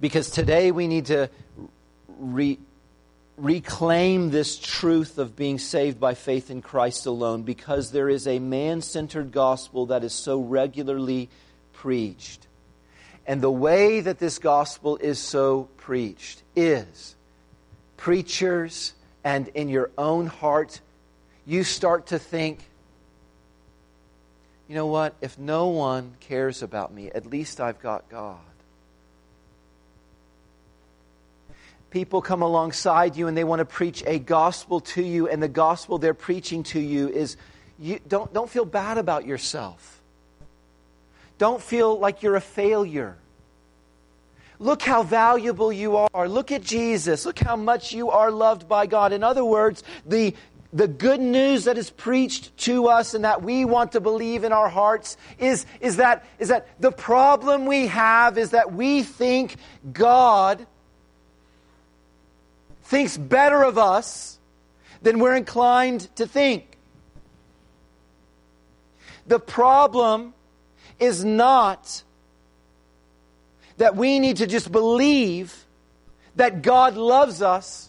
Because 0.00 0.30
today 0.30 0.70
we 0.70 0.86
need 0.86 1.06
to 1.06 1.30
re- 2.08 2.58
reclaim 3.36 4.30
this 4.30 4.58
truth 4.58 5.18
of 5.18 5.36
being 5.36 5.58
saved 5.58 5.98
by 5.98 6.14
faith 6.14 6.50
in 6.50 6.62
Christ 6.62 7.06
alone 7.06 7.42
because 7.42 7.90
there 7.90 8.08
is 8.08 8.26
a 8.26 8.38
man 8.38 8.80
centered 8.80 9.32
gospel 9.32 9.86
that 9.86 10.04
is 10.04 10.12
so 10.12 10.40
regularly 10.40 11.28
preached. 11.72 12.46
And 13.26 13.40
the 13.40 13.50
way 13.50 14.00
that 14.00 14.18
this 14.18 14.38
gospel 14.38 14.96
is 14.98 15.18
so 15.18 15.68
preached 15.78 16.42
is 16.54 17.14
preachers 17.96 18.92
and 19.24 19.48
in 19.48 19.68
your 19.68 19.90
own 19.96 20.26
heart, 20.26 20.80
you 21.46 21.64
start 21.64 22.08
to 22.08 22.18
think, 22.18 22.60
you 24.68 24.74
know 24.74 24.86
what? 24.86 25.14
If 25.20 25.38
no 25.38 25.68
one 25.68 26.14
cares 26.20 26.62
about 26.62 26.92
me, 26.92 27.10
at 27.10 27.26
least 27.26 27.60
I've 27.60 27.80
got 27.80 28.08
God. 28.10 28.38
People 31.94 32.20
come 32.20 32.42
alongside 32.42 33.16
you 33.16 33.28
and 33.28 33.36
they 33.36 33.44
want 33.44 33.60
to 33.60 33.64
preach 33.64 34.02
a 34.04 34.18
gospel 34.18 34.80
to 34.80 35.00
you, 35.00 35.28
and 35.28 35.40
the 35.40 35.46
gospel 35.46 35.96
they're 35.96 36.12
preaching 36.12 36.64
to 36.64 36.80
you 36.80 37.08
is 37.08 37.36
you 37.78 38.00
don't, 38.08 38.34
don't 38.34 38.50
feel 38.50 38.64
bad 38.64 38.98
about 38.98 39.24
yourself. 39.24 40.02
Don't 41.38 41.62
feel 41.62 41.96
like 41.96 42.24
you're 42.24 42.34
a 42.34 42.40
failure. 42.40 43.16
Look 44.58 44.82
how 44.82 45.04
valuable 45.04 45.72
you 45.72 45.96
are. 46.12 46.28
Look 46.28 46.50
at 46.50 46.64
Jesus. 46.64 47.24
Look 47.26 47.38
how 47.38 47.54
much 47.54 47.92
you 47.92 48.10
are 48.10 48.32
loved 48.32 48.68
by 48.68 48.86
God. 48.86 49.12
In 49.12 49.22
other 49.22 49.44
words, 49.44 49.84
the, 50.04 50.34
the 50.72 50.88
good 50.88 51.20
news 51.20 51.66
that 51.66 51.78
is 51.78 51.90
preached 51.90 52.56
to 52.64 52.88
us 52.88 53.14
and 53.14 53.24
that 53.24 53.42
we 53.44 53.64
want 53.64 53.92
to 53.92 54.00
believe 54.00 54.42
in 54.42 54.52
our 54.52 54.68
hearts 54.68 55.16
is, 55.38 55.64
is, 55.80 55.98
that, 55.98 56.24
is 56.40 56.48
that 56.48 56.66
the 56.80 56.90
problem 56.90 57.66
we 57.66 57.86
have 57.86 58.36
is 58.36 58.50
that 58.50 58.72
we 58.72 59.04
think 59.04 59.54
God 59.92 60.66
thinks 62.84 63.16
better 63.16 63.62
of 63.62 63.78
us 63.78 64.38
than 65.02 65.18
we're 65.18 65.34
inclined 65.34 66.14
to 66.16 66.26
think. 66.26 66.78
The 69.26 69.40
problem 69.40 70.34
is 70.98 71.24
not 71.24 72.02
that 73.78 73.96
we 73.96 74.18
need 74.18 74.36
to 74.36 74.46
just 74.46 74.70
believe 74.70 75.64
that 76.36 76.62
God 76.62 76.96
loves 76.96 77.42
us. 77.42 77.88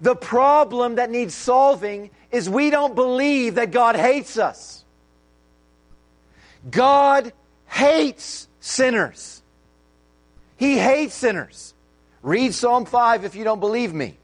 The 0.00 0.16
problem 0.16 0.96
that 0.96 1.10
needs 1.10 1.34
solving 1.34 2.10
is 2.30 2.48
we 2.48 2.70
don't 2.70 2.94
believe 2.94 3.54
that 3.56 3.70
God 3.70 3.96
hates 3.96 4.38
us. 4.38 4.84
God 6.70 7.32
hates 7.66 8.48
sinners. 8.60 9.42
He 10.56 10.78
hates 10.78 11.14
sinners. 11.14 11.74
Read 12.26 12.54
Psalm 12.54 12.86
5 12.86 13.24
if 13.24 13.36
you 13.36 13.44
don't 13.44 13.60
believe 13.60 13.94
me. 13.94 14.18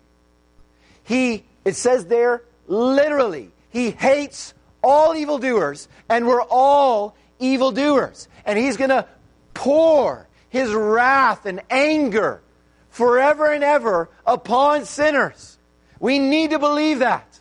He, 1.05 1.45
it 1.65 1.77
says 1.77 2.07
there, 2.07 2.43
literally, 2.67 3.53
he 3.71 3.93
hates 3.93 4.55
all 4.83 5.15
evildoers, 5.15 5.87
and 6.09 6.27
we're 6.27 6.43
all 6.43 7.15
evildoers. 7.39 8.27
And 8.45 8.59
he's 8.59 8.77
going 8.77 8.91
to 8.91 9.07
pour 9.55 10.27
his 10.49 10.73
wrath 10.73 11.47
and 11.47 11.63
anger 11.71 12.43
forever 12.91 13.53
and 13.53 13.63
ever 13.63 14.11
upon 14.27 14.85
sinners. 14.85 15.57
We 16.01 16.19
need 16.19 16.51
to 16.51 16.59
believe 16.59 16.99
that. 16.99 17.39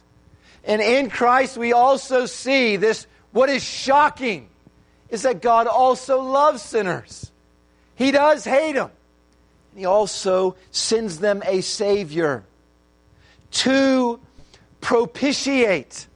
And 0.63 0.79
in 0.79 1.09
Christ, 1.09 1.57
we 1.57 1.73
also 1.73 2.27
see 2.27 2.75
this. 2.75 3.07
What 3.31 3.49
is 3.49 3.63
shocking 3.63 4.47
is 5.09 5.23
that 5.23 5.41
God 5.41 5.65
also 5.65 6.21
loves 6.21 6.61
sinners. 6.61 7.31
He 7.95 8.11
does 8.11 8.43
hate 8.43 8.73
them. 8.73 8.91
He 9.75 9.85
also 9.85 10.55
sends 10.71 11.19
them 11.19 11.41
a 11.45 11.61
Savior 11.61 12.43
to 13.51 14.19
propitiate, 14.81 16.07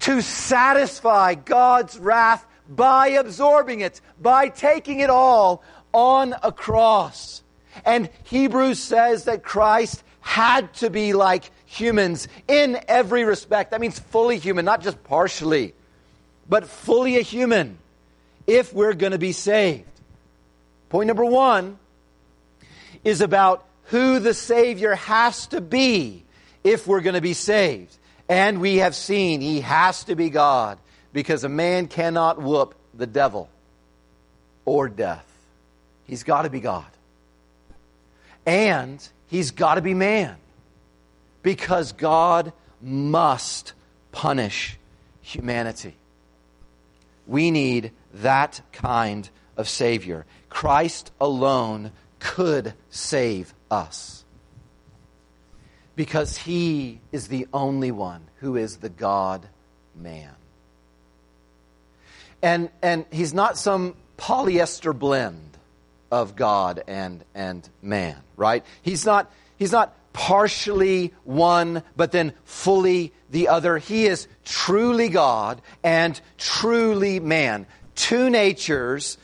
to 0.00 0.20
satisfy 0.22 1.34
God's 1.34 1.98
wrath 1.98 2.46
by 2.68 3.08
absorbing 3.08 3.80
it, 3.80 4.00
by 4.20 4.48
taking 4.48 5.00
it 5.00 5.10
all 5.10 5.62
on 5.92 6.34
a 6.42 6.52
cross. 6.52 7.42
And 7.84 8.08
Hebrews 8.24 8.78
says 8.78 9.24
that 9.24 9.42
Christ 9.42 10.02
had 10.20 10.72
to 10.74 10.90
be 10.90 11.12
like 11.12 11.50
humans 11.66 12.28
in 12.48 12.78
every 12.88 13.24
respect. 13.24 13.70
That 13.70 13.80
means 13.80 13.98
fully 13.98 14.38
human, 14.38 14.64
not 14.64 14.82
just 14.82 15.02
partially, 15.04 15.74
but 16.48 16.66
fully 16.66 17.16
a 17.16 17.22
human 17.22 17.78
if 18.46 18.72
we're 18.72 18.94
going 18.94 19.12
to 19.12 19.18
be 19.18 19.32
saved. 19.32 19.84
Point 20.88 21.06
number 21.06 21.24
one 21.24 21.78
is 23.04 23.20
about 23.20 23.64
who 23.84 24.18
the 24.18 24.34
Savior 24.34 24.94
has 24.94 25.46
to 25.48 25.60
be 25.60 26.24
if 26.62 26.86
we're 26.86 27.00
going 27.00 27.14
to 27.14 27.20
be 27.20 27.34
saved. 27.34 27.96
And 28.28 28.60
we 28.60 28.76
have 28.76 28.94
seen 28.94 29.40
he 29.40 29.60
has 29.60 30.04
to 30.04 30.14
be 30.14 30.30
God 30.30 30.78
because 31.12 31.42
a 31.42 31.48
man 31.48 31.88
cannot 31.88 32.40
whoop 32.40 32.74
the 32.94 33.06
devil 33.06 33.48
or 34.64 34.88
death. 34.88 35.26
He's 36.06 36.22
got 36.22 36.42
to 36.42 36.50
be 36.50 36.60
God. 36.60 36.86
And 38.46 39.06
he's 39.26 39.50
got 39.50 39.74
to 39.74 39.82
be 39.82 39.94
man 39.94 40.36
because 41.42 41.92
God 41.92 42.52
must 42.80 43.72
punish 44.12 44.78
humanity. 45.22 45.94
We 47.26 47.50
need 47.50 47.92
that 48.14 48.60
kind 48.72 49.28
of 49.56 49.68
Savior. 49.68 50.26
Christ 50.48 51.12
alone 51.20 51.92
could 52.20 52.74
save 52.90 53.52
us 53.70 54.24
because 55.96 56.36
he 56.36 57.00
is 57.12 57.28
the 57.28 57.46
only 57.52 57.90
one 57.90 58.22
who 58.36 58.56
is 58.56 58.76
the 58.76 58.88
God 58.88 59.46
man. 59.94 60.32
And, 62.42 62.70
and 62.80 63.04
he's 63.10 63.34
not 63.34 63.58
some 63.58 63.94
polyester 64.16 64.98
blend 64.98 65.58
of 66.10 66.36
God 66.36 66.82
and, 66.86 67.22
and 67.34 67.68
man, 67.82 68.16
right? 68.36 68.64
He's 68.82 69.04
not, 69.04 69.30
he's 69.58 69.72
not 69.72 69.94
partially 70.12 71.12
one, 71.24 71.82
but 71.96 72.12
then 72.12 72.32
fully 72.44 73.12
the 73.30 73.48
other. 73.48 73.78
He 73.78 74.06
is 74.06 74.26
truly 74.44 75.08
God 75.08 75.60
and 75.82 76.18
truly 76.38 77.20
man. 77.20 77.66
Two 77.94 78.30
natures 78.30 79.18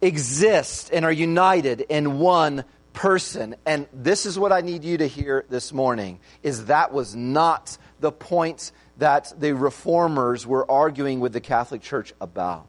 exist 0.00 0.90
and 0.92 1.04
are 1.04 1.12
united 1.12 1.80
in 1.80 2.18
one 2.18 2.64
person. 2.92 3.56
And 3.66 3.86
this 3.92 4.26
is 4.26 4.38
what 4.38 4.52
I 4.52 4.60
need 4.60 4.84
you 4.84 4.98
to 4.98 5.06
hear 5.06 5.44
this 5.48 5.72
morning 5.72 6.20
is 6.42 6.66
that 6.66 6.92
was 6.92 7.14
not 7.14 7.76
the 8.00 8.12
point 8.12 8.72
that 8.98 9.32
the 9.38 9.54
reformers 9.54 10.46
were 10.46 10.68
arguing 10.70 11.20
with 11.20 11.32
the 11.32 11.40
Catholic 11.40 11.82
Church 11.82 12.12
about. 12.20 12.66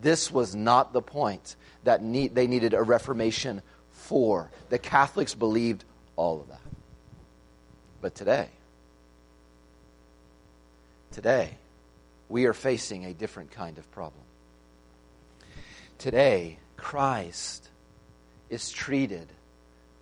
This 0.00 0.30
was 0.30 0.54
not 0.54 0.92
the 0.92 1.02
point 1.02 1.56
that 1.84 2.02
need, 2.02 2.34
they 2.34 2.46
needed 2.46 2.74
a 2.74 2.82
reformation 2.82 3.62
for. 3.92 4.50
The 4.68 4.78
Catholics 4.78 5.34
believed 5.34 5.84
all 6.16 6.40
of 6.40 6.48
that. 6.48 6.60
But 8.02 8.14
today, 8.14 8.48
today, 11.12 11.56
we 12.28 12.44
are 12.44 12.52
facing 12.52 13.06
a 13.06 13.14
different 13.14 13.50
kind 13.50 13.78
of 13.78 13.90
problem. 13.92 14.23
Today, 16.04 16.58
Christ 16.76 17.70
is 18.50 18.70
treated 18.70 19.26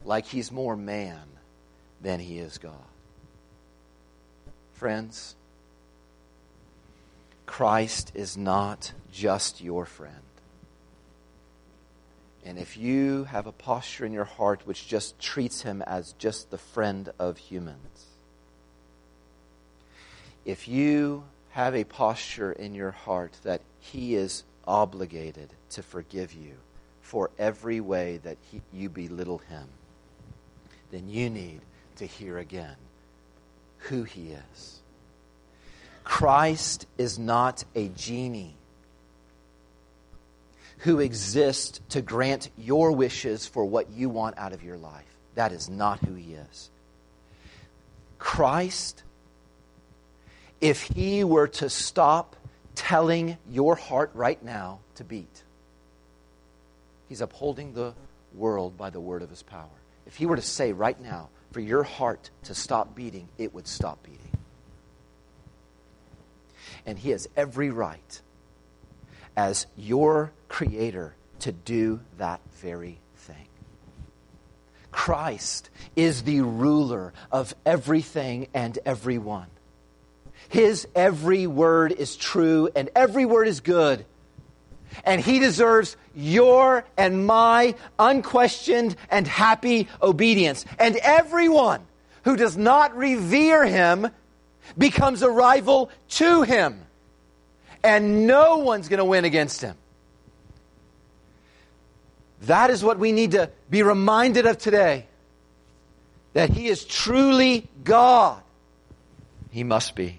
like 0.04 0.26
he's 0.26 0.50
more 0.50 0.74
man 0.74 1.22
than 2.00 2.18
he 2.18 2.40
is 2.40 2.58
God. 2.58 2.74
Friends, 4.72 5.36
Christ 7.46 8.10
is 8.16 8.36
not 8.36 8.92
just 9.12 9.60
your 9.60 9.86
friend. 9.86 10.24
And 12.44 12.58
if 12.58 12.76
you 12.76 13.22
have 13.22 13.46
a 13.46 13.52
posture 13.52 14.04
in 14.04 14.12
your 14.12 14.24
heart 14.24 14.62
which 14.64 14.88
just 14.88 15.20
treats 15.20 15.62
him 15.62 15.82
as 15.82 16.14
just 16.14 16.50
the 16.50 16.58
friend 16.58 17.12
of 17.20 17.38
humans, 17.38 18.06
if 20.44 20.66
you 20.66 21.22
have 21.50 21.76
a 21.76 21.84
posture 21.84 22.50
in 22.50 22.74
your 22.74 22.90
heart 22.90 23.36
that 23.44 23.60
he 23.78 24.16
is 24.16 24.42
obligated 24.66 25.52
to 25.70 25.82
forgive 25.82 26.32
you 26.32 26.54
for 27.00 27.30
every 27.38 27.80
way 27.80 28.18
that 28.18 28.38
he, 28.50 28.62
you 28.72 28.88
belittle 28.88 29.38
him, 29.38 29.66
then 30.90 31.08
you 31.08 31.28
need 31.28 31.60
to 31.96 32.06
hear 32.06 32.38
again 32.38 32.76
who 33.78 34.04
he 34.04 34.30
is. 34.30 34.80
Christ 36.04 36.86
is 36.98 37.18
not 37.18 37.64
a 37.74 37.88
genie 37.88 38.56
who 40.78 40.98
exists 40.98 41.80
to 41.90 42.02
grant 42.02 42.50
your 42.56 42.92
wishes 42.92 43.46
for 43.46 43.64
what 43.64 43.90
you 43.90 44.08
want 44.08 44.36
out 44.36 44.52
of 44.52 44.64
your 44.64 44.76
life. 44.76 45.04
That 45.34 45.52
is 45.52 45.68
not 45.68 46.00
who 46.00 46.14
he 46.14 46.34
is. 46.34 46.70
Christ, 48.18 49.02
if 50.60 50.82
he 50.82 51.24
were 51.24 51.48
to 51.48 51.68
stop 51.70 52.36
telling 52.74 53.36
your 53.50 53.74
heart 53.76 54.10
right 54.14 54.42
now 54.42 54.80
to 54.96 55.04
beat, 55.04 55.42
he's 57.08 57.20
upholding 57.20 57.74
the 57.74 57.94
world 58.34 58.76
by 58.76 58.90
the 58.90 59.00
word 59.00 59.22
of 59.22 59.30
his 59.30 59.42
power. 59.42 59.68
If 60.06 60.16
he 60.16 60.26
were 60.26 60.36
to 60.36 60.42
say 60.42 60.72
right 60.72 61.00
now 61.00 61.28
for 61.52 61.60
your 61.60 61.82
heart 61.82 62.30
to 62.44 62.54
stop 62.54 62.94
beating, 62.94 63.28
it 63.38 63.54
would 63.54 63.66
stop 63.66 64.02
beating. 64.02 64.18
And 66.86 66.98
he 66.98 67.10
has 67.10 67.28
every 67.36 67.70
right 67.70 68.20
as 69.36 69.66
your 69.76 70.32
creator 70.48 71.14
to 71.40 71.52
do 71.52 72.00
that 72.18 72.40
very 72.54 72.98
thing. 73.16 73.48
Christ 74.90 75.70
is 75.96 76.22
the 76.22 76.40
ruler 76.40 77.12
of 77.30 77.54
everything 77.64 78.48
and 78.52 78.78
everyone. 78.84 79.48
His 80.52 80.86
every 80.94 81.46
word 81.46 81.92
is 81.92 82.14
true 82.14 82.68
and 82.76 82.90
every 82.94 83.24
word 83.24 83.48
is 83.48 83.60
good. 83.60 84.04
And 85.02 85.18
he 85.18 85.38
deserves 85.38 85.96
your 86.14 86.84
and 86.98 87.26
my 87.26 87.74
unquestioned 87.98 88.94
and 89.10 89.26
happy 89.26 89.88
obedience. 90.02 90.66
And 90.78 90.96
everyone 90.96 91.80
who 92.24 92.36
does 92.36 92.54
not 92.54 92.94
revere 92.94 93.64
him 93.64 94.08
becomes 94.76 95.22
a 95.22 95.30
rival 95.30 95.90
to 96.10 96.42
him 96.42 96.84
and 97.82 98.26
no 98.26 98.58
one's 98.58 98.90
going 98.90 98.98
to 98.98 99.06
win 99.06 99.24
against 99.24 99.62
him. 99.62 99.74
That 102.42 102.68
is 102.68 102.84
what 102.84 102.98
we 102.98 103.12
need 103.12 103.30
to 103.30 103.48
be 103.70 103.82
reminded 103.82 104.44
of 104.44 104.58
today 104.58 105.06
that 106.34 106.50
he 106.50 106.68
is 106.68 106.84
truly 106.84 107.66
God. 107.84 108.42
He 109.50 109.64
must 109.64 109.94
be. 109.94 110.18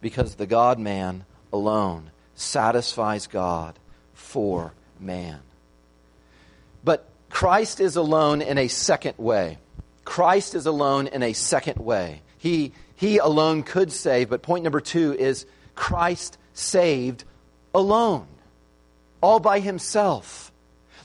Because 0.00 0.34
the 0.34 0.46
God 0.46 0.78
man 0.78 1.24
alone 1.52 2.10
satisfies 2.34 3.26
God 3.26 3.78
for 4.14 4.72
man. 5.00 5.40
But 6.84 7.06
Christ 7.30 7.80
is 7.80 7.96
alone 7.96 8.42
in 8.42 8.58
a 8.58 8.68
second 8.68 9.14
way. 9.18 9.58
Christ 10.04 10.54
is 10.54 10.66
alone 10.66 11.06
in 11.08 11.22
a 11.22 11.32
second 11.32 11.78
way. 11.78 12.22
He, 12.38 12.72
he 12.96 13.18
alone 13.18 13.62
could 13.62 13.92
save, 13.92 14.30
but 14.30 14.42
point 14.42 14.64
number 14.64 14.80
two 14.80 15.14
is 15.14 15.46
Christ 15.74 16.38
saved 16.54 17.24
alone, 17.74 18.26
all 19.20 19.40
by 19.40 19.60
himself. 19.60 20.52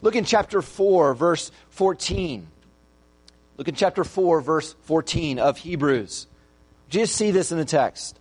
Look 0.01 0.15
in 0.15 0.25
chapter 0.25 0.61
4, 0.61 1.13
verse 1.13 1.51
14. 1.69 2.47
Look 3.57 3.67
in 3.67 3.75
chapter 3.75 4.03
4, 4.03 4.41
verse 4.41 4.75
14 4.83 5.39
of 5.39 5.57
Hebrews. 5.57 6.27
Just 6.89 7.15
see 7.15 7.31
this 7.31 7.51
in 7.51 7.57
the 7.57 7.65
text. 7.65 8.19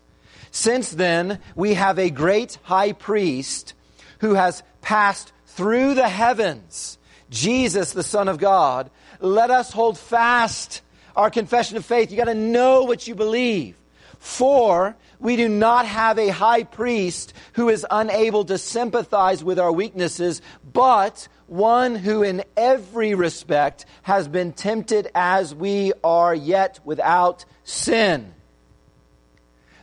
Since 0.53 0.91
then, 0.91 1.41
we 1.57 1.75
have 1.75 1.99
a 1.99 2.11
great 2.11 2.59
high 2.63 2.93
priest 2.93 3.73
who 4.19 4.35
has 4.35 4.63
passed 4.83 5.33
through 5.47 5.95
the 5.95 6.09
heavens, 6.09 6.99
Jesus, 7.31 7.93
the 7.93 8.03
Son 8.03 8.29
of 8.29 8.37
God. 8.37 8.91
Let 9.19 9.51
us 9.51 9.73
hold 9.73 9.99
fast 9.99 10.83
our 11.17 11.31
confession 11.31 11.79
of 11.79 11.87
faith. 11.87 12.11
You 12.11 12.19
got 12.19 12.25
to 12.25 12.35
know 12.35 12.85
what 12.85 13.09
you 13.09 13.15
believe. 13.15 13.77
For 14.19 14.95
we 15.19 15.37
do 15.37 15.49
not 15.49 15.87
have 15.87 16.19
a 16.19 16.29
high 16.29 16.65
priest 16.65 17.33
who 17.55 17.71
is 17.71 17.87
unable 17.91 18.45
to 18.45 18.59
sympathize 18.59 19.43
with 19.43 19.59
our 19.59 19.73
weaknesses, 19.73 20.43
but 20.71 21.29
one 21.47 21.95
who 21.95 22.23
in 22.23 22.45
every 22.59 23.15
respect 23.15 23.87
has 24.03 24.29
been 24.29 24.53
tempted 24.53 25.11
as 25.15 25.55
we 25.55 25.95
are, 26.05 26.35
yet 26.35 26.79
without 26.85 27.47
sin. 27.65 28.35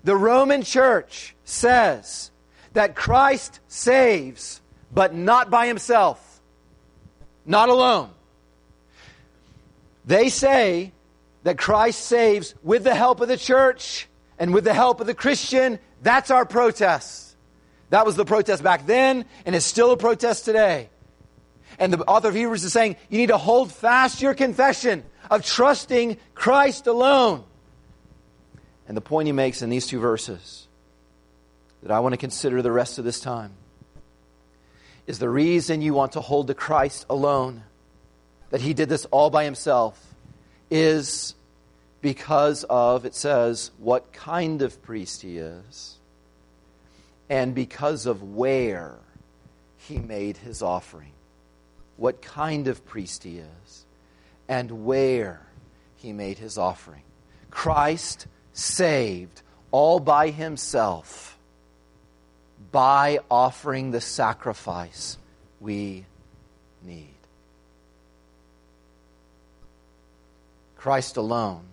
The 0.09 0.17
Roman 0.17 0.63
church 0.63 1.35
says 1.43 2.31
that 2.73 2.95
Christ 2.95 3.59
saves, 3.67 4.59
but 4.91 5.13
not 5.13 5.51
by 5.51 5.67
himself, 5.67 6.41
not 7.45 7.69
alone. 7.69 8.09
They 10.07 10.29
say 10.29 10.93
that 11.43 11.59
Christ 11.59 11.99
saves 11.99 12.55
with 12.63 12.85
the 12.85 12.95
help 12.95 13.21
of 13.21 13.27
the 13.27 13.37
church 13.37 14.07
and 14.39 14.51
with 14.51 14.63
the 14.63 14.73
help 14.73 14.99
of 14.99 15.05
the 15.05 15.13
Christian. 15.13 15.77
That's 16.01 16.31
our 16.31 16.43
protest. 16.43 17.35
That 17.91 18.03
was 18.03 18.15
the 18.15 18.25
protest 18.25 18.63
back 18.63 18.87
then, 18.87 19.25
and 19.45 19.55
it's 19.55 19.63
still 19.63 19.91
a 19.91 19.97
protest 19.97 20.43
today. 20.43 20.89
And 21.77 21.93
the 21.93 21.99
author 22.05 22.29
of 22.29 22.33
Hebrews 22.33 22.63
is 22.63 22.73
saying 22.73 22.95
you 23.09 23.19
need 23.19 23.29
to 23.29 23.37
hold 23.37 23.71
fast 23.71 24.23
your 24.23 24.33
confession 24.33 25.03
of 25.29 25.45
trusting 25.45 26.17
Christ 26.33 26.87
alone. 26.87 27.43
And 28.89 28.97
the 28.97 29.01
point 29.01 29.27
he 29.27 29.31
makes 29.31 29.61
in 29.61 29.69
these 29.69 29.85
two 29.85 29.99
verses 29.99 30.67
that 31.83 31.91
I 31.91 31.99
want 31.99 32.13
to 32.13 32.17
consider 32.17 32.63
the 32.63 32.71
rest 32.71 32.97
of 32.97 33.05
this 33.05 33.19
time 33.19 33.51
is 35.05 35.19
the 35.19 35.29
reason 35.29 35.83
you 35.83 35.93
want 35.93 36.13
to 36.13 36.21
hold 36.21 36.47
to 36.47 36.55
Christ 36.55 37.05
alone, 37.07 37.61
that 38.49 38.61
he 38.61 38.73
did 38.73 38.89
this 38.89 39.05
all 39.05 39.29
by 39.29 39.43
himself, 39.43 40.15
is 40.71 41.35
because 42.01 42.63
of, 42.67 43.05
it 43.05 43.13
says, 43.13 43.69
what 43.77 44.11
kind 44.11 44.63
of 44.63 44.81
priest 44.81 45.21
he 45.21 45.37
is, 45.37 45.99
and 47.29 47.53
because 47.53 48.07
of 48.07 48.23
where 48.23 48.95
he 49.77 49.99
made 49.99 50.37
his 50.37 50.63
offering. 50.63 51.11
What 51.95 52.23
kind 52.23 52.67
of 52.67 52.83
priest 52.87 53.23
he 53.23 53.37
is, 53.37 53.85
and 54.47 54.83
where 54.85 55.41
he 55.97 56.11
made 56.11 56.39
his 56.39 56.57
offering. 56.57 57.03
Christ 57.51 58.25
saved 58.53 59.41
all 59.71 59.99
by 59.99 60.29
himself 60.29 61.37
by 62.71 63.19
offering 63.29 63.91
the 63.91 64.01
sacrifice 64.01 65.17
we 65.59 66.05
need. 66.83 67.13
Christ 70.77 71.17
alone, 71.17 71.63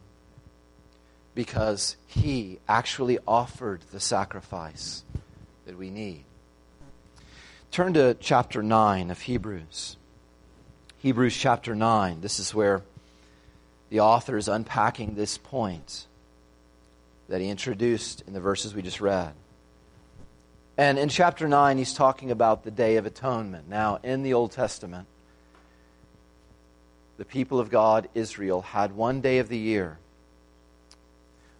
because 1.35 1.97
he 2.07 2.59
actually 2.69 3.19
offered 3.27 3.83
the 3.93 4.01
sacrifice 4.01 5.05
that 5.67 5.79
we 5.79 5.91
need. 5.91 6.25
Turn 7.71 7.95
to 7.95 8.15
chapter 8.15 8.63
9 8.63 9.11
of 9.11 9.21
Hebrews. 9.21 9.97
Hebrews 10.99 11.37
chapter 11.37 11.75
9. 11.75 12.21
This 12.21 12.41
is 12.41 12.55
where 12.55 12.83
the 13.91 14.01
author 14.01 14.37
is 14.37 14.49
unpacking 14.49 15.15
this 15.15 15.39
point 15.39 16.07
that 17.29 17.41
he 17.41 17.49
introduced 17.49 18.23
in 18.27 18.33
the 18.33 18.41
verses 18.41 18.75
we 18.75 18.83
just 18.83 19.01
read. 19.01 19.33
And 20.79 20.99
in 20.99 21.09
chapter 21.09 21.49
9, 21.49 21.79
he's 21.79 21.95
talking 21.95 22.31
about 22.31 22.65
the 22.65 22.71
Day 22.71 22.97
of 22.97 23.07
Atonement. 23.07 23.69
Now, 23.69 23.99
in 24.03 24.23
the 24.23 24.35
Old 24.35 24.53
Testament, 24.53 25.07
the 27.17 27.25
people 27.25 27.59
of 27.59 27.71
God, 27.71 28.09
Israel, 28.15 28.61
had 28.61 28.95
one 28.95 29.21
day 29.21 29.39
of 29.39 29.49
the 29.49 29.57
year 29.57 29.99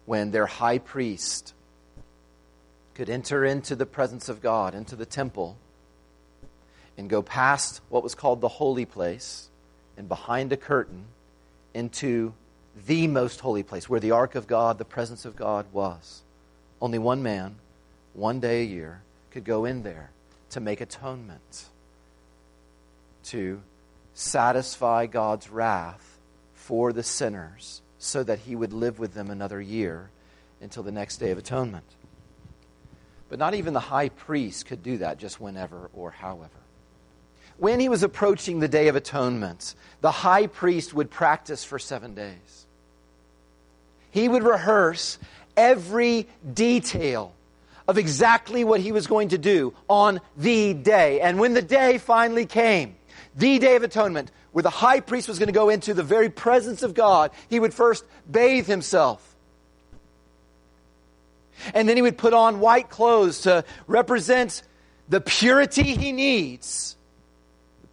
when 0.05 0.31
their 0.31 0.45
high 0.45 0.77
priest 0.77 1.53
could 2.93 3.09
enter 3.09 3.43
into 3.43 3.75
the 3.75 3.85
presence 3.85 4.29
of 4.29 4.41
God, 4.41 4.73
into 4.73 4.95
the 4.95 5.05
temple, 5.05 5.57
and 6.97 7.09
go 7.09 7.21
past 7.21 7.81
what 7.89 8.03
was 8.03 8.15
called 8.15 8.41
the 8.41 8.47
holy 8.47 8.85
place 8.85 9.49
and 9.97 10.07
behind 10.07 10.51
a 10.53 10.57
curtain 10.57 11.05
into 11.73 12.33
the 12.85 13.07
most 13.07 13.39
holy 13.39 13.63
place 13.63 13.89
where 13.89 13.99
the 13.99 14.11
ark 14.11 14.35
of 14.35 14.47
God, 14.47 14.77
the 14.77 14.85
presence 14.85 15.25
of 15.25 15.35
God 15.35 15.65
was. 15.71 16.21
Only 16.81 16.99
one 16.99 17.23
man, 17.23 17.55
one 18.13 18.39
day 18.39 18.61
a 18.61 18.65
year, 18.65 19.01
could 19.31 19.43
go 19.43 19.65
in 19.65 19.83
there 19.83 20.11
to 20.51 20.59
make 20.59 20.81
atonement, 20.81 21.65
to 23.25 23.61
satisfy 24.13 25.05
God's 25.05 25.49
wrath 25.49 26.17
for 26.53 26.93
the 26.93 27.03
sinners 27.03 27.81
so 27.99 28.23
that 28.23 28.39
he 28.39 28.55
would 28.55 28.73
live 28.73 28.99
with 28.99 29.13
them 29.13 29.29
another 29.29 29.59
year 29.59 30.09
until 30.61 30.83
the 30.83 30.91
next 30.91 31.17
day 31.17 31.31
of 31.31 31.37
atonement. 31.37 31.85
But 33.29 33.39
not 33.39 33.55
even 33.55 33.73
the 33.73 33.79
high 33.79 34.09
priest 34.09 34.65
could 34.65 34.83
do 34.83 34.97
that 34.99 35.17
just 35.17 35.41
whenever 35.41 35.89
or 35.93 36.11
however. 36.11 36.49
When 37.57 37.79
he 37.79 37.89
was 37.89 38.03
approaching 38.03 38.59
the 38.59 38.67
Day 38.67 38.87
of 38.87 38.95
Atonement, 38.95 39.73
the 40.01 40.11
high 40.11 40.45
priest 40.45 40.93
would 40.93 41.09
practice 41.09 41.63
for 41.63 41.79
seven 41.79 42.13
days. 42.13 42.66
He 44.11 44.27
would 44.27 44.43
rehearse 44.43 45.17
every 45.55 46.27
detail 46.53 47.33
of 47.87 47.97
exactly 47.97 48.63
what 48.63 48.81
he 48.81 48.91
was 48.91 49.07
going 49.07 49.29
to 49.29 49.37
do 49.37 49.73
on 49.87 50.19
the 50.35 50.73
day. 50.73 51.21
And 51.21 51.39
when 51.39 51.53
the 51.53 51.61
day 51.61 51.97
finally 51.97 52.45
came, 52.45 52.95
the 53.35 53.59
Day 53.59 53.75
of 53.75 53.83
Atonement, 53.83 54.31
where 54.51 54.63
the 54.63 54.69
high 54.69 54.99
priest 54.99 55.27
was 55.27 55.39
going 55.39 55.47
to 55.47 55.53
go 55.53 55.69
into 55.69 55.93
the 55.93 56.03
very 56.03 56.29
presence 56.29 56.83
of 56.83 56.93
God, 56.93 57.31
he 57.49 57.59
would 57.59 57.73
first 57.73 58.03
bathe 58.29 58.67
himself. 58.67 59.35
And 61.73 61.87
then 61.87 61.95
he 61.95 62.01
would 62.01 62.17
put 62.17 62.33
on 62.33 62.59
white 62.59 62.89
clothes 62.89 63.41
to 63.41 63.63
represent 63.87 64.63
the 65.09 65.21
purity 65.21 65.95
he 65.95 66.11
needs 66.11 66.96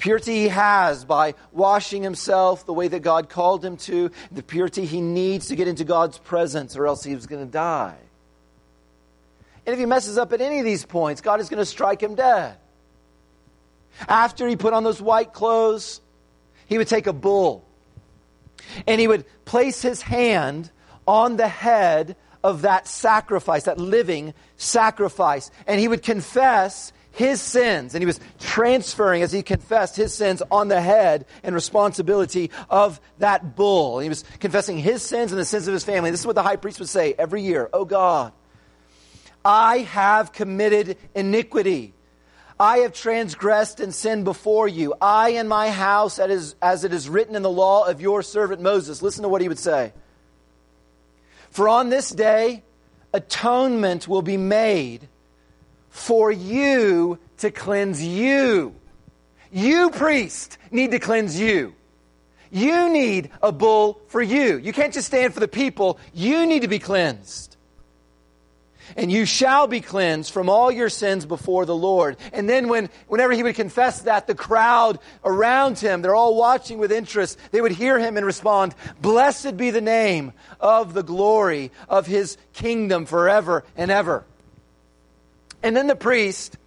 purity 0.05 0.43
he 0.43 0.49
has 0.49 1.03
by 1.03 1.33
washing 1.51 2.03
himself 2.03 2.67
the 2.67 2.75
way 2.75 2.87
that 2.87 3.01
God 3.01 3.31
called 3.31 3.64
him 3.64 3.79
to, 3.79 4.11
the 4.31 4.43
purity 4.43 4.85
he 4.85 5.01
needs 5.01 5.49
to 5.49 5.57
get 5.57 5.67
into 5.67 5.83
God's 5.83 6.19
presence, 6.19 6.77
or 6.77 6.87
else 6.87 7.03
he 7.03 7.14
was 7.14 7.27
going 7.27 7.43
to 7.43 7.51
die. 7.51 7.97
And 9.64 9.73
if 9.73 9.79
he 9.79 9.87
messes 9.87 10.19
up 10.19 10.31
at 10.35 10.43
any 10.43 10.59
of 10.59 10.67
these 10.67 10.85
points, 10.85 11.23
God 11.23 11.40
is 11.40 11.49
going 11.49 11.59
to 11.59 11.64
strike 11.64 12.03
him 12.03 12.17
dead. 12.17 12.59
After 14.07 14.47
he 14.47 14.57
put 14.57 14.75
on 14.75 14.85
those 14.85 15.01
white 15.01 15.33
clothes, 15.33 16.03
he 16.67 16.77
would 16.77 16.88
take 16.88 17.07
a 17.07 17.14
bull 17.14 17.64
and 18.87 19.01
he 19.01 19.09
would 19.09 19.25
place 19.47 19.81
his 19.81 20.03
hand 20.03 20.71
on 21.09 21.38
the 21.38 21.49
head 21.49 22.14
of 22.43 22.61
that 22.61 22.87
sacrifice, 22.87 23.62
that 23.62 23.79
living 23.79 24.35
sacrifice, 24.59 25.51
and 25.67 25.81
he 25.81 25.88
would 25.88 26.03
confess 26.03 26.93
his 27.14 27.40
sins, 27.40 27.94
and 27.94 28.03
he 28.03 28.07
was 28.07 28.20
transferring 28.40 29.22
as 29.22 29.33
he 29.33 29.42
confessed 29.42 29.96
his 29.96 30.12
sins 30.12 30.42
on 30.50 30.68
the 30.68 30.81
head 30.81 31.27
and 31.42 31.55
responsibility 31.55 32.50
of 32.68 33.00
that 33.18 33.55
bull. 33.57 34.00
he 34.00 34.09
was 34.09 34.24
confessing 34.40 34.79
his 34.79 35.00
sins 35.03 35.31
and 35.31 35.40
the 35.40 35.44
sins 35.44 35.68
of 35.68 35.72
his 35.74 35.85
family. 35.85 36.11
This 36.11 36.20
is 36.20 36.27
what 36.27 36.35
the 36.35 36.42
high 36.42 36.57
priest 36.57 36.81
would 36.81 36.88
say 36.88 37.14
every 37.16 37.42
year 37.42 37.70
Oh 37.72 37.85
God, 37.85 38.33
I 39.44 39.79
have 39.79 40.33
committed 40.33 40.98
iniquity. 41.14 41.94
I 42.59 42.79
have 42.79 42.92
transgressed 42.92 43.81
and 43.81 43.94
sinned 43.94 44.24
before 44.24 44.68
you. 44.68 44.94
I 45.00 45.31
and 45.31 45.48
my 45.48 45.70
house, 45.70 46.18
as 46.18 46.85
it 46.85 46.92
is 46.92 47.09
written 47.09 47.35
in 47.37 47.42
the 47.42 47.50
law 47.50 47.87
of 47.88 48.00
your 48.00 48.22
servant 48.22 48.61
Moses. 48.61 49.03
Listen 49.03 49.22
to 49.22 49.29
what 49.29 49.40
he 49.40 49.48
would 49.48 49.59
say. 49.59 49.92
For 51.50 51.68
on 51.68 51.90
this 51.90 52.11
day, 52.11 52.64
atonement 53.12 54.09
will 54.09 54.22
be 54.22 54.37
made 54.37 55.09
for 55.95 56.33
you 56.33 57.21
to 57.39 57.53
cleanse 57.53 58.05
you. 58.05 58.75
You, 59.53 59.91
priest, 59.91 60.59
need 60.73 60.91
to 60.91 60.99
cleanse 60.99 61.39
you. 61.39 61.73
You 62.51 62.91
need 62.91 63.31
a 63.41 63.53
bull 63.53 64.01
for 64.09 64.21
you. 64.21 64.59
You 64.59 64.73
can't 64.73 64.93
just 64.93 65.07
stand 65.07 65.35
for 65.35 65.41
the 65.41 65.47
people. 65.47 66.01
You 66.13 66.47
need 66.47 66.63
to 66.63 66.69
be 66.69 66.81
cleansed. 66.81 67.57
And 68.97 69.11
you 69.11 69.25
shall 69.25 69.69
be 69.69 69.81
cleansed 69.81 70.33
from 70.33 70.49
all 70.49 70.71
your 70.73 70.89
sins 70.89 71.27
before 71.27 71.65
the 71.65 71.77
Lord. 71.77 72.17
And 72.33 72.49
then 72.49 72.69
when, 72.69 72.91
whenever 73.07 73.33
he 73.33 73.45
would 73.45 73.55
confess 73.55 74.03
that, 74.03 74.27
the 74.27 74.35
crowd 74.35 74.99
around 75.25 75.79
him, 75.79 76.03
they're 76.03 76.15
all 76.15 76.37
watching 76.37 76.79
with 76.79 76.91
interest, 76.91 77.39
they 77.53 77.61
would 77.61 77.73
hear 77.73 78.01
him 78.01 78.17
and 78.17 78.27
respond, 78.27 78.75
Blessed 79.01 79.57
be 79.57 79.71
the 79.71 79.81
name 79.81 80.33
of 80.59 80.93
the 80.93 81.05
glory 81.05 81.71
of 81.89 82.07
his 82.07 82.37
kingdom 82.53 83.07
forever 83.07 83.65
and 83.77 83.93
ever. 83.93 84.25
And 85.64 85.74
then 85.74 85.87
the 85.87 85.96
priest 85.96 86.59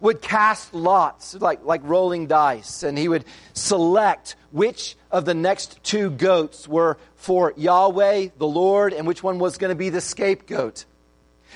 would 0.00 0.22
cast 0.22 0.72
lots, 0.72 1.34
like, 1.34 1.64
like 1.64 1.80
rolling 1.82 2.28
dice, 2.28 2.84
and 2.84 2.96
he 2.96 3.08
would 3.08 3.24
select 3.52 4.36
which 4.52 4.96
of 5.10 5.24
the 5.24 5.34
next 5.34 5.82
two 5.82 6.08
goats 6.10 6.68
were 6.68 6.98
for 7.16 7.52
Yahweh, 7.56 8.28
the 8.38 8.46
Lord, 8.46 8.92
and 8.92 9.08
which 9.08 9.24
one 9.24 9.40
was 9.40 9.58
going 9.58 9.70
to 9.70 9.74
be 9.74 9.88
the 9.88 10.00
scapegoat. 10.00 10.84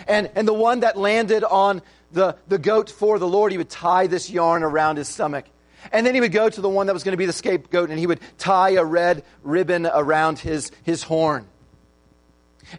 And, 0.08 0.28
and 0.34 0.48
the 0.48 0.52
one 0.52 0.80
that 0.80 0.98
landed 0.98 1.44
on 1.44 1.82
the, 2.10 2.36
the 2.48 2.58
goat 2.58 2.90
for 2.90 3.20
the 3.20 3.28
Lord, 3.28 3.52
he 3.52 3.58
would 3.58 3.70
tie 3.70 4.08
this 4.08 4.28
yarn 4.28 4.64
around 4.64 4.96
his 4.96 5.06
stomach. 5.06 5.44
And 5.92 6.04
then 6.04 6.14
he 6.14 6.20
would 6.20 6.32
go 6.32 6.48
to 6.48 6.60
the 6.60 6.68
one 6.68 6.88
that 6.88 6.94
was 6.94 7.04
going 7.04 7.12
to 7.12 7.16
be 7.16 7.26
the 7.26 7.32
scapegoat, 7.32 7.90
and 7.90 7.98
he 7.98 8.08
would 8.08 8.20
tie 8.38 8.70
a 8.70 8.84
red 8.84 9.22
ribbon 9.44 9.86
around 9.86 10.40
his, 10.40 10.72
his 10.82 11.04
horn. 11.04 11.46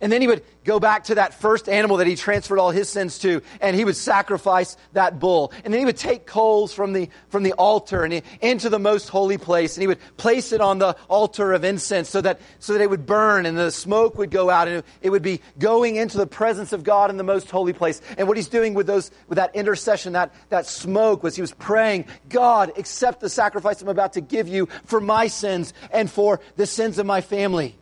And 0.02 0.12
then 0.12 0.22
he 0.22 0.28
would 0.28 0.44
go 0.64 0.80
back 0.80 1.06
to 1.06 1.16
that 1.16 1.34
first 1.34 1.70
animal 1.70 1.98
that 1.98 2.08
he 2.08 2.16
transferred 2.16 2.60
all 2.60 2.72
his 2.72 2.90
sins 2.90 3.20
to, 3.20 3.42
and 3.62 3.76
he 3.76 3.86
would 3.86 3.96
sacrifice 3.96 4.78
that 4.94 5.20
bull. 5.20 5.52
And 5.64 5.74
then 5.74 5.80
he 5.80 5.86
would 5.86 5.98
take 5.98 6.26
coals 6.26 6.74
from 6.74 6.94
the, 6.94 7.10
from 7.30 7.44
the 7.44 7.54
altar 7.54 8.04
and 8.04 8.14
he, 8.14 8.24
into 8.42 8.70
the 8.70 8.80
most 8.80 9.10
holy 9.10 9.38
place, 9.38 9.76
and 9.76 9.82
he 9.82 9.88
would 9.88 10.00
place 10.18 10.52
it 10.52 10.62
on 10.62 10.80
the 10.80 10.96
altar 11.10 11.54
of 11.54 11.64
incense 11.64 12.10
so 12.10 12.22
that, 12.22 12.40
so 12.60 12.74
that 12.74 12.82
it 12.82 12.90
would 12.90 13.06
burn 13.06 13.46
and 13.46 13.58
the 13.58 13.72
smoke 13.72 14.18
would 14.18 14.32
go 14.32 14.50
out, 14.50 14.68
and 14.68 14.84
it 15.02 15.10
would 15.10 15.22
be 15.22 15.42
going 15.60 15.96
into 15.96 16.18
the 16.18 16.28
presence 16.28 16.74
of 16.74 16.84
God 16.84 17.10
in 17.10 17.18
the 17.18 17.24
most 17.24 17.52
holy 17.52 17.74
place. 17.74 18.02
And 18.18 18.28
what 18.28 18.38
he's 18.38 18.48
doing 18.48 18.74
with 18.74 18.88
those, 18.88 19.12
with 19.28 19.38
that 19.38 19.56
intercession, 19.56 20.14
that, 20.14 20.34
that 20.50 20.66
smoke, 20.66 21.24
was 21.24 21.36
he 21.36 21.42
was 21.42 21.54
praying, 21.54 22.06
God, 22.30 22.72
accept 22.78 23.20
the 23.20 23.30
sacrifice 23.30 23.82
I'm 23.82 23.90
about 23.90 24.14
to 24.14 24.22
give 24.22 24.48
you 24.48 24.68
for 24.86 25.00
my 25.00 25.28
sins 25.28 25.74
and 25.92 26.10
for 26.10 26.40
the 26.56 26.66
sins 26.66 26.98
of 26.98 27.06
my 27.06 27.22
family. 27.22 27.78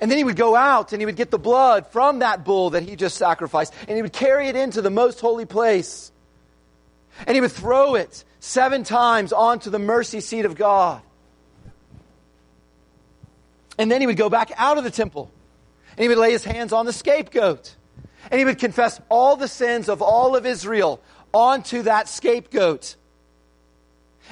And 0.00 0.10
then 0.10 0.16
he 0.16 0.24
would 0.24 0.36
go 0.36 0.56
out 0.56 0.92
and 0.92 1.02
he 1.02 1.06
would 1.06 1.16
get 1.16 1.30
the 1.30 1.38
blood 1.38 1.86
from 1.88 2.20
that 2.20 2.44
bull 2.44 2.70
that 2.70 2.82
he 2.82 2.96
just 2.96 3.18
sacrificed 3.18 3.74
and 3.86 3.96
he 3.96 4.02
would 4.02 4.12
carry 4.12 4.48
it 4.48 4.56
into 4.56 4.80
the 4.80 4.90
most 4.90 5.20
holy 5.20 5.44
place. 5.44 6.10
And 7.26 7.34
he 7.34 7.40
would 7.40 7.52
throw 7.52 7.96
it 7.96 8.24
seven 8.38 8.82
times 8.82 9.32
onto 9.32 9.68
the 9.68 9.78
mercy 9.78 10.20
seat 10.20 10.46
of 10.46 10.56
God. 10.56 11.02
And 13.78 13.90
then 13.90 14.00
he 14.00 14.06
would 14.06 14.16
go 14.16 14.30
back 14.30 14.50
out 14.56 14.78
of 14.78 14.84
the 14.84 14.90
temple 14.90 15.30
and 15.90 16.00
he 16.00 16.08
would 16.08 16.18
lay 16.18 16.32
his 16.32 16.44
hands 16.44 16.72
on 16.72 16.86
the 16.86 16.92
scapegoat. 16.92 17.76
And 18.30 18.38
he 18.38 18.44
would 18.44 18.58
confess 18.58 19.00
all 19.10 19.36
the 19.36 19.48
sins 19.48 19.88
of 19.88 20.00
all 20.00 20.34
of 20.34 20.46
Israel 20.46 21.00
onto 21.32 21.82
that 21.82 22.08
scapegoat. 22.08 22.96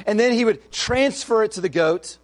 And 0.06 0.18
then 0.18 0.32
he 0.32 0.44
would 0.44 0.70
transfer 0.72 1.42
it 1.42 1.52
to 1.52 1.60
the 1.60 1.68
goat 1.68 2.16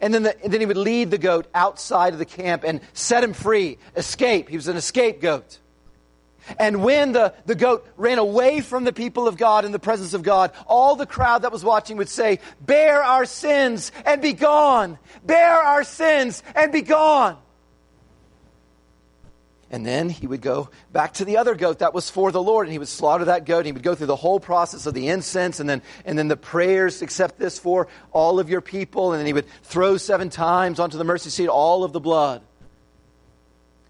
and 0.00 0.12
then, 0.12 0.22
the, 0.22 0.42
and 0.42 0.52
then 0.52 0.60
he 0.60 0.66
would 0.66 0.76
lead 0.76 1.10
the 1.10 1.18
goat 1.18 1.46
outside 1.54 2.12
of 2.12 2.18
the 2.18 2.24
camp 2.24 2.64
and 2.64 2.80
set 2.92 3.22
him 3.22 3.32
free, 3.32 3.78
escape. 3.96 4.48
He 4.48 4.56
was 4.56 4.68
an 4.68 4.76
escape 4.76 5.20
goat. 5.20 5.58
And 6.58 6.82
when 6.82 7.12
the, 7.12 7.34
the 7.46 7.54
goat 7.54 7.86
ran 7.96 8.18
away 8.18 8.60
from 8.60 8.84
the 8.84 8.92
people 8.92 9.28
of 9.28 9.36
God 9.36 9.64
in 9.64 9.72
the 9.72 9.78
presence 9.78 10.12
of 10.12 10.22
God, 10.22 10.52
all 10.66 10.96
the 10.96 11.06
crowd 11.06 11.42
that 11.42 11.52
was 11.52 11.64
watching 11.64 11.96
would 11.98 12.08
say, 12.08 12.40
Bear 12.60 13.02
our 13.02 13.24
sins 13.24 13.92
and 14.04 14.20
be 14.20 14.32
gone! 14.32 14.98
Bear 15.24 15.54
our 15.54 15.84
sins 15.84 16.42
and 16.54 16.72
be 16.72 16.82
gone! 16.82 17.38
And 19.72 19.86
then 19.86 20.10
he 20.10 20.26
would 20.26 20.42
go 20.42 20.68
back 20.92 21.14
to 21.14 21.24
the 21.24 21.38
other 21.38 21.54
goat 21.54 21.78
that 21.78 21.94
was 21.94 22.10
for 22.10 22.30
the 22.30 22.42
Lord, 22.42 22.66
and 22.66 22.72
he 22.72 22.78
would 22.78 22.88
slaughter 22.88 23.24
that 23.24 23.46
goat. 23.46 23.60
And 23.60 23.66
he 23.66 23.72
would 23.72 23.82
go 23.82 23.94
through 23.94 24.06
the 24.06 24.16
whole 24.16 24.38
process 24.38 24.84
of 24.84 24.92
the 24.92 25.08
incense, 25.08 25.60
and 25.60 25.68
then, 25.68 25.80
and 26.04 26.18
then 26.18 26.28
the 26.28 26.36
prayers, 26.36 27.00
accept 27.00 27.38
this 27.38 27.58
for 27.58 27.88
all 28.12 28.38
of 28.38 28.50
your 28.50 28.60
people. 28.60 29.12
And 29.12 29.18
then 29.18 29.26
he 29.26 29.32
would 29.32 29.46
throw 29.62 29.96
seven 29.96 30.28
times 30.28 30.78
onto 30.78 30.98
the 30.98 31.04
mercy 31.04 31.30
seat 31.30 31.48
all 31.48 31.84
of 31.84 31.94
the 31.94 32.00
blood. 32.00 32.42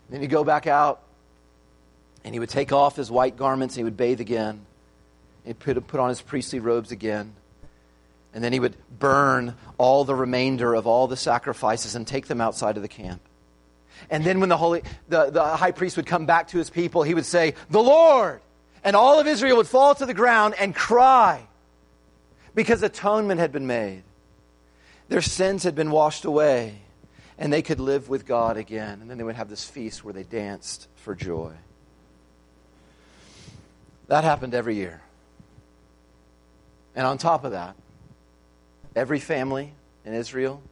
Then 0.08 0.20
he'd 0.20 0.30
go 0.30 0.44
back 0.44 0.68
out, 0.68 1.02
and 2.22 2.32
he 2.32 2.38
would 2.38 2.50
take 2.50 2.72
off 2.72 2.94
his 2.94 3.10
white 3.10 3.36
garments, 3.36 3.74
and 3.74 3.80
he 3.80 3.84
would 3.84 3.96
bathe 3.96 4.20
again. 4.20 4.64
He'd 5.44 5.58
put, 5.58 5.84
put 5.88 5.98
on 5.98 6.10
his 6.10 6.22
priestly 6.22 6.60
robes 6.60 6.92
again. 6.92 7.34
And 8.32 8.44
then 8.44 8.52
he 8.52 8.60
would 8.60 8.76
burn 9.00 9.56
all 9.78 10.04
the 10.04 10.14
remainder 10.14 10.74
of 10.74 10.86
all 10.86 11.08
the 11.08 11.16
sacrifices 11.16 11.96
and 11.96 12.06
take 12.06 12.28
them 12.28 12.40
outside 12.40 12.76
of 12.76 12.82
the 12.82 12.88
camp. 12.88 13.20
And 14.10 14.24
then 14.24 14.40
when 14.40 14.48
the, 14.48 14.56
holy, 14.56 14.82
the, 15.08 15.30
the 15.30 15.44
high 15.44 15.72
priest 15.72 15.96
would 15.96 16.06
come 16.06 16.26
back 16.26 16.48
to 16.48 16.58
his 16.58 16.70
people, 16.70 17.02
he 17.02 17.14
would 17.14 17.26
say, 17.26 17.54
The 17.70 17.82
Lord! 17.82 18.40
And 18.84 18.96
all 18.96 19.20
of 19.20 19.26
Israel 19.26 19.58
would 19.58 19.68
fall 19.68 19.94
to 19.94 20.06
the 20.06 20.14
ground 20.14 20.54
and 20.58 20.74
cry 20.74 21.46
because 22.54 22.82
atonement 22.82 23.40
had 23.40 23.52
been 23.52 23.66
made. 23.66 24.02
Their 25.08 25.22
sins 25.22 25.62
had 25.62 25.74
been 25.74 25.90
washed 25.90 26.24
away, 26.24 26.80
and 27.38 27.52
they 27.52 27.62
could 27.62 27.80
live 27.80 28.08
with 28.08 28.26
God 28.26 28.56
again. 28.56 29.00
And 29.00 29.10
then 29.10 29.18
they 29.18 29.24
would 29.24 29.36
have 29.36 29.48
this 29.48 29.64
feast 29.64 30.04
where 30.04 30.14
they 30.14 30.22
danced 30.22 30.88
for 30.96 31.14
joy. 31.14 31.52
That 34.08 34.24
happened 34.24 34.54
every 34.54 34.74
year. 34.74 35.00
And 36.94 37.06
on 37.06 37.18
top 37.18 37.44
of 37.44 37.52
that, 37.52 37.76
every 38.94 39.20
family 39.20 39.72
in 40.04 40.14
Israel 40.14 40.62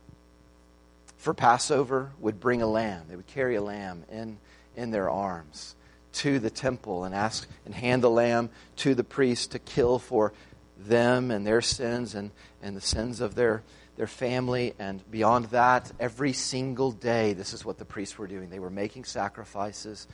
for 1.21 1.35
Passover 1.35 2.13
would 2.19 2.41
bring 2.41 2.63
a 2.63 2.67
lamb. 2.67 3.05
They 3.09 3.15
would 3.15 3.27
carry 3.27 3.57
a 3.57 3.63
lamb 3.63 4.05
in, 4.11 4.39
in 4.75 4.91
their 4.91 5.11
arms 5.11 5.77
to 6.15 6.39
the 6.39 6.49
temple 6.49 7.05
and 7.05 7.15
ask 7.15 7.47
and 7.67 7.75
hand 7.75 8.03
the 8.03 8.11
lamb 8.11 8.49
to 8.77 8.95
the 8.95 9.05
priest 9.05 9.53
to 9.53 9.59
kill 9.59 9.99
for 9.99 10.33
them 10.79 11.31
and 11.31 11.47
their 11.47 11.61
sins 11.61 12.15
and, 12.15 12.31
and 12.63 12.75
the 12.75 12.81
sins 12.81 13.21
of 13.21 13.35
their, 13.35 13.63
their 13.99 14.07
family. 14.07 14.73
And 14.79 15.09
beyond 15.11 15.47
that, 15.47 15.93
every 16.01 16.33
single 16.33 16.91
day, 16.91 17.35
this 17.35 17.53
is 17.53 17.67
what 17.67 17.77
the 17.77 17.85
priests 17.85 18.17
were 18.17 18.27
doing. 18.27 18.49
They 18.49 18.59
were 18.59 18.71
making 18.71 19.05
sacrifices 19.05 20.09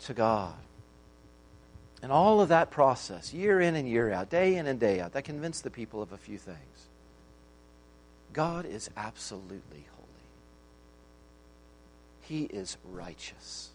to 0.00 0.12
God. 0.12 0.54
And 2.02 2.12
all 2.12 2.42
of 2.42 2.50
that 2.50 2.70
process, 2.70 3.32
year 3.32 3.58
in 3.58 3.74
and 3.74 3.88
year 3.88 4.12
out, 4.12 4.28
day 4.28 4.56
in 4.56 4.66
and 4.66 4.78
day 4.78 5.00
out, 5.00 5.14
that 5.14 5.24
convinced 5.24 5.64
the 5.64 5.70
people 5.70 6.02
of 6.02 6.12
a 6.12 6.18
few 6.18 6.36
things. 6.36 6.58
God 8.34 8.66
is 8.66 8.90
absolutely 8.98 9.86
he 12.28 12.44
is 12.44 12.76
righteous. 12.84 13.70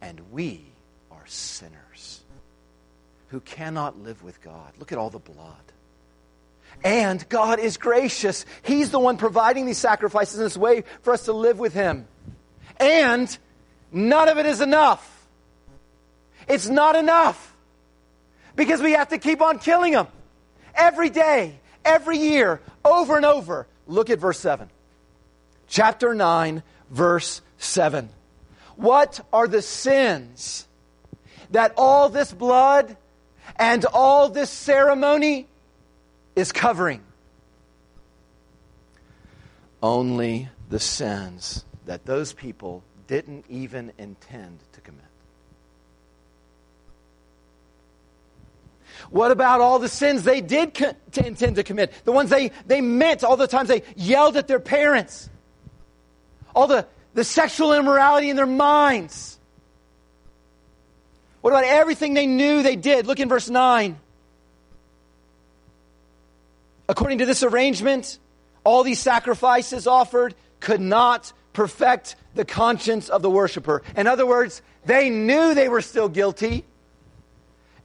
And 0.00 0.20
we 0.30 0.64
are 1.10 1.26
sinners 1.26 2.20
who 3.28 3.40
cannot 3.40 3.98
live 3.98 4.22
with 4.22 4.40
God. 4.42 4.72
Look 4.78 4.92
at 4.92 4.98
all 4.98 5.10
the 5.10 5.18
blood. 5.18 5.56
And 6.84 7.26
God 7.28 7.58
is 7.58 7.78
gracious. 7.78 8.44
He's 8.62 8.90
the 8.90 8.98
one 8.98 9.16
providing 9.16 9.66
these 9.66 9.78
sacrifices 9.78 10.38
in 10.38 10.44
this 10.44 10.56
way 10.56 10.84
for 11.02 11.12
us 11.14 11.24
to 11.24 11.32
live 11.32 11.58
with 11.58 11.72
Him. 11.72 12.06
And 12.78 13.36
none 13.90 14.28
of 14.28 14.38
it 14.38 14.46
is 14.46 14.60
enough. 14.60 15.26
It's 16.46 16.68
not 16.68 16.96
enough 16.96 17.54
because 18.54 18.80
we 18.80 18.92
have 18.92 19.08
to 19.08 19.18
keep 19.18 19.40
on 19.40 19.58
killing 19.58 19.92
them 19.92 20.06
every 20.74 21.08
day, 21.08 21.58
every 21.84 22.18
year, 22.18 22.60
over 22.84 23.16
and 23.16 23.24
over. 23.24 23.66
Look 23.86 24.10
at 24.10 24.18
verse 24.18 24.38
7. 24.38 24.68
Chapter 25.66 26.14
9, 26.14 26.62
verse 26.90 27.40
7. 27.58 28.08
What 28.76 29.20
are 29.32 29.48
the 29.48 29.62
sins 29.62 30.66
that 31.50 31.72
all 31.76 32.08
this 32.08 32.32
blood 32.32 32.96
and 33.56 33.84
all 33.86 34.28
this 34.28 34.50
ceremony 34.50 35.46
is 36.34 36.52
covering? 36.52 37.02
Only 39.82 40.48
the 40.68 40.80
sins 40.80 41.64
that 41.86 42.04
those 42.04 42.32
people 42.32 42.82
didn't 43.06 43.44
even 43.48 43.92
intend 43.98 44.58
to 44.72 44.80
commit. 44.80 45.04
What 49.10 49.30
about 49.30 49.60
all 49.60 49.78
the 49.78 49.88
sins 49.88 50.22
they 50.22 50.40
did 50.40 50.74
co- 50.74 50.94
to 51.12 51.26
intend 51.26 51.56
to 51.56 51.62
commit? 51.62 51.92
The 52.04 52.12
ones 52.12 52.30
they, 52.30 52.50
they 52.66 52.80
meant 52.80 53.22
all 53.22 53.36
the 53.36 53.46
times 53.46 53.68
they 53.68 53.82
yelled 53.94 54.36
at 54.36 54.48
their 54.48 54.58
parents 54.58 55.28
all 56.56 56.66
the, 56.66 56.86
the 57.12 57.22
sexual 57.22 57.74
immorality 57.74 58.30
in 58.30 58.36
their 58.36 58.46
minds. 58.46 59.38
What 61.42 61.50
about 61.50 61.64
everything 61.64 62.14
they 62.14 62.26
knew 62.26 62.62
they 62.62 62.74
did? 62.74 63.06
Look 63.06 63.20
in 63.20 63.28
verse 63.28 63.48
9. 63.48 63.96
According 66.88 67.18
to 67.18 67.26
this 67.26 67.42
arrangement, 67.42 68.18
all 68.64 68.82
these 68.82 68.98
sacrifices 68.98 69.86
offered 69.86 70.34
could 70.58 70.80
not 70.80 71.32
perfect 71.52 72.16
the 72.34 72.44
conscience 72.44 73.10
of 73.10 73.22
the 73.22 73.30
worshiper. 73.30 73.82
In 73.94 74.06
other 74.06 74.26
words, 74.26 74.62
they 74.86 75.10
knew 75.10 75.54
they 75.54 75.68
were 75.68 75.82
still 75.82 76.08
guilty 76.08 76.64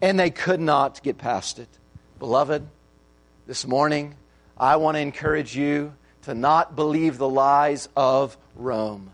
and 0.02 0.20
they 0.20 0.30
could 0.30 0.60
not 0.60 1.04
get 1.04 1.18
past 1.18 1.60
it. 1.60 1.70
Beloved, 2.20 2.66
this 3.48 3.68
morning, 3.68 4.16
I 4.58 4.78
want 4.78 4.96
to 4.96 5.02
encourage 5.02 5.56
you 5.56 5.94
to 6.24 6.34
not 6.34 6.76
believe 6.76 7.18
the 7.18 7.30
lies 7.30 7.90
of 7.96 8.38
Rome. 8.56 9.12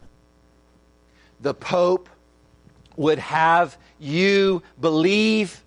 The 1.40 1.54
Pope 1.54 2.10
would 2.96 3.20
have 3.20 3.78
you 4.00 4.64
believe 4.80 5.64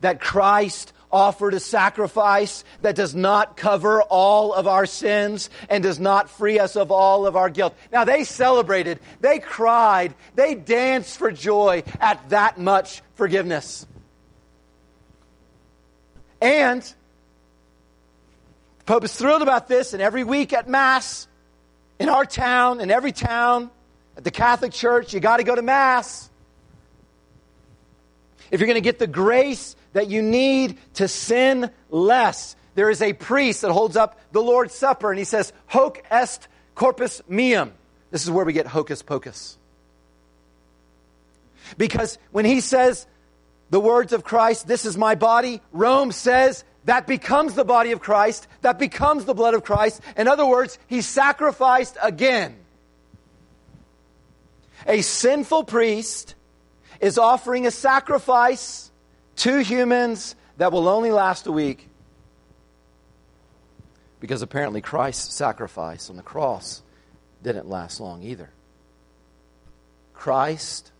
that 0.00 0.20
Christ 0.20 0.92
offered 1.12 1.54
a 1.54 1.60
sacrifice 1.60 2.64
that 2.80 2.96
does 2.96 3.14
not 3.14 3.56
cover 3.56 4.02
all 4.02 4.54
of 4.54 4.66
our 4.66 4.86
sins 4.86 5.50
and 5.68 5.82
does 5.82 6.00
not 6.00 6.30
free 6.30 6.58
us 6.58 6.74
of 6.74 6.90
all 6.90 7.26
of 7.26 7.36
our 7.36 7.50
guilt. 7.50 7.76
Now, 7.92 8.04
they 8.04 8.24
celebrated, 8.24 8.98
they 9.20 9.38
cried, 9.38 10.14
they 10.34 10.54
danced 10.54 11.18
for 11.18 11.30
joy 11.30 11.84
at 12.00 12.30
that 12.30 12.58
much 12.58 13.02
forgiveness. 13.14 13.86
And 16.40 16.92
Pope 18.86 19.04
is 19.04 19.14
thrilled 19.14 19.42
about 19.42 19.68
this, 19.68 19.92
and 19.92 20.02
every 20.02 20.24
week 20.24 20.52
at 20.52 20.68
Mass, 20.68 21.28
in 21.98 22.08
our 22.08 22.24
town, 22.24 22.80
in 22.80 22.90
every 22.90 23.12
town, 23.12 23.70
at 24.16 24.24
the 24.24 24.30
Catholic 24.30 24.72
Church, 24.72 25.14
you 25.14 25.20
got 25.20 25.36
to 25.38 25.44
go 25.44 25.54
to 25.54 25.62
Mass. 25.62 26.28
If 28.50 28.60
you're 28.60 28.66
going 28.66 28.74
to 28.74 28.80
get 28.80 28.98
the 28.98 29.06
grace 29.06 29.76
that 29.92 30.08
you 30.08 30.20
need 30.20 30.78
to 30.94 31.08
sin 31.08 31.70
less, 31.90 32.56
there 32.74 32.90
is 32.90 33.00
a 33.02 33.12
priest 33.12 33.62
that 33.62 33.70
holds 33.70 33.96
up 33.96 34.18
the 34.32 34.42
Lord's 34.42 34.74
Supper 34.74 35.10
and 35.10 35.18
he 35.18 35.24
says, 35.24 35.52
Hoc 35.66 36.02
est 36.10 36.48
corpus 36.74 37.22
meum. 37.28 37.72
This 38.10 38.24
is 38.24 38.30
where 38.30 38.44
we 38.44 38.52
get 38.52 38.66
hocus 38.66 39.02
pocus. 39.02 39.56
Because 41.78 42.18
when 42.30 42.44
he 42.44 42.60
says 42.60 43.06
the 43.70 43.80
words 43.80 44.12
of 44.12 44.24
Christ, 44.24 44.66
this 44.66 44.84
is 44.84 44.98
my 44.98 45.14
body, 45.14 45.62
Rome 45.72 46.12
says 46.12 46.64
that 46.84 47.06
becomes 47.06 47.54
the 47.54 47.64
body 47.64 47.92
of 47.92 48.00
Christ, 48.00 48.46
that 48.62 48.78
becomes 48.78 49.24
the 49.24 49.34
blood 49.34 49.54
of 49.54 49.64
Christ. 49.64 50.00
In 50.16 50.28
other 50.28 50.46
words, 50.46 50.78
he 50.86 51.00
sacrificed 51.00 51.96
again. 52.02 52.56
A 54.86 55.02
sinful 55.02 55.64
priest 55.64 56.34
is 57.00 57.18
offering 57.18 57.66
a 57.66 57.70
sacrifice 57.70 58.90
to 59.36 59.58
humans 59.58 60.34
that 60.56 60.72
will 60.72 60.88
only 60.88 61.10
last 61.10 61.46
a 61.46 61.52
week. 61.52 61.88
Because 64.20 64.42
apparently 64.42 64.80
Christ's 64.80 65.34
sacrifice 65.34 66.10
on 66.10 66.16
the 66.16 66.22
cross 66.22 66.82
didn't 67.42 67.68
last 67.68 68.00
long 68.00 68.22
either. 68.22 68.50
Christ 70.14 70.92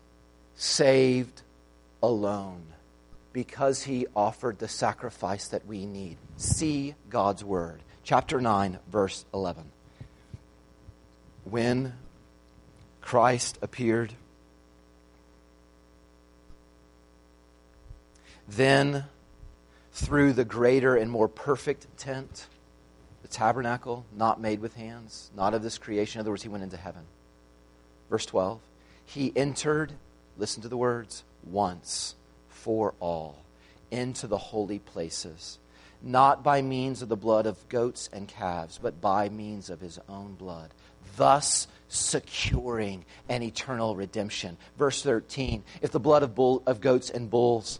saved 0.55 1.41
alone 2.01 2.72
because 3.33 3.83
he 3.83 4.05
offered 4.15 4.59
the 4.59 4.67
sacrifice 4.67 5.47
that 5.49 5.65
we 5.65 5.85
need. 5.87 6.17
See 6.37 6.93
God's 7.09 7.43
word. 7.43 7.81
Chapter 8.03 8.39
9, 8.39 8.79
verse 8.91 9.25
11. 9.33 9.63
When 11.43 11.93
Christ 13.01 13.57
appeared, 13.61 14.13
then 18.47 19.05
through 19.91 20.33
the 20.33 20.45
greater 20.45 20.95
and 20.95 21.09
more 21.09 21.27
perfect 21.27 21.87
tent, 21.97 22.47
the 23.23 23.27
tabernacle, 23.27 24.05
not 24.15 24.39
made 24.39 24.59
with 24.59 24.75
hands, 24.75 25.31
not 25.35 25.53
of 25.53 25.63
this 25.63 25.77
creation. 25.77 26.19
In 26.19 26.21
other 26.21 26.31
words, 26.31 26.43
he 26.43 26.49
went 26.49 26.63
into 26.63 26.77
heaven. 26.77 27.03
Verse 28.09 28.25
12. 28.25 28.59
He 29.05 29.33
entered, 29.35 29.93
listen 30.37 30.61
to 30.61 30.69
the 30.69 30.77
words, 30.77 31.23
once 31.43 32.15
for 32.63 32.93
all 33.01 33.43
into 33.91 34.25
the 34.25 34.37
holy 34.37 34.79
places, 34.79 35.59
not 36.01 36.43
by 36.43 36.61
means 36.61 37.01
of 37.01 37.09
the 37.09 37.17
blood 37.17 37.45
of 37.45 37.67
goats 37.67 38.09
and 38.13 38.25
calves, 38.25 38.79
but 38.81 39.01
by 39.01 39.27
means 39.27 39.69
of 39.69 39.81
his 39.81 39.99
own 40.07 40.33
blood, 40.33 40.69
thus 41.17 41.67
securing 41.89 43.03
an 43.27 43.43
eternal 43.43 43.97
redemption. 43.97 44.57
Verse 44.77 45.03
13 45.03 45.61
If 45.81 45.91
the 45.91 45.99
blood 45.99 46.23
of, 46.23 46.33
bull, 46.33 46.63
of 46.65 46.79
goats 46.79 47.09
and 47.09 47.29
bulls 47.29 47.79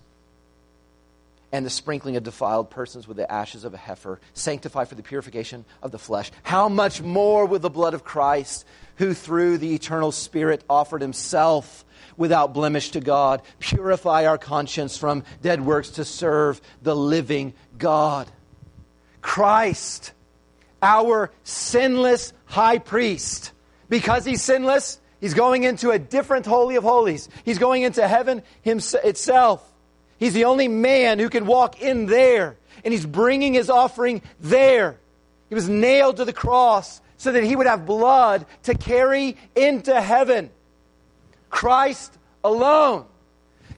and 1.53 1.65
the 1.65 1.69
sprinkling 1.69 2.17
of 2.17 2.23
defiled 2.23 2.69
persons 2.69 3.07
with 3.07 3.15
the 3.15 3.31
ashes 3.31 3.63
of 3.63 3.73
a 3.73 3.77
heifer 3.77 4.19
sanctify 4.33 4.83
for 4.83 4.95
the 4.95 5.03
purification 5.03 5.63
of 5.81 5.91
the 5.91 5.99
flesh, 5.99 6.29
how 6.43 6.67
much 6.67 7.01
more 7.01 7.45
will 7.45 7.59
the 7.59 7.69
blood 7.69 7.93
of 7.93 8.03
Christ, 8.03 8.65
who 8.97 9.13
through 9.13 9.57
the 9.57 9.73
eternal 9.73 10.11
Spirit 10.11 10.63
offered 10.69 11.01
himself? 11.01 11.85
without 12.17 12.53
blemish 12.53 12.91
to 12.91 12.99
God. 12.99 13.41
Purify 13.59 14.25
our 14.25 14.37
conscience 14.37 14.97
from 14.97 15.23
dead 15.41 15.65
works 15.65 15.91
to 15.91 16.05
serve 16.05 16.61
the 16.81 16.95
living 16.95 17.53
God. 17.77 18.29
Christ, 19.21 20.11
our 20.81 21.31
sinless 21.43 22.33
high 22.45 22.79
priest. 22.79 23.51
Because 23.89 24.25
he's 24.25 24.41
sinless, 24.41 24.99
he's 25.21 25.33
going 25.33 25.63
into 25.63 25.91
a 25.91 25.99
different 25.99 26.45
Holy 26.45 26.75
of 26.75 26.83
Holies. 26.83 27.29
He's 27.45 27.59
going 27.59 27.83
into 27.83 28.07
heaven 28.07 28.43
itself. 28.63 29.67
He's 30.17 30.33
the 30.33 30.45
only 30.45 30.67
man 30.67 31.19
who 31.19 31.29
can 31.29 31.45
walk 31.45 31.81
in 31.81 32.05
there. 32.05 32.57
And 32.83 32.93
he's 32.93 33.05
bringing 33.05 33.53
his 33.53 33.69
offering 33.69 34.21
there. 34.39 34.97
He 35.49 35.55
was 35.55 35.69
nailed 35.69 36.17
to 36.17 36.25
the 36.25 36.33
cross 36.33 37.01
so 37.23 37.31
that 37.31 37.45
he 37.45 37.55
would 37.55 37.67
have 37.67 37.85
blood 37.85 38.45
to 38.63 38.75
carry 38.75 39.37
into 39.55 39.99
heaven. 39.99 40.49
Christ 41.49 42.17
alone 42.43 43.05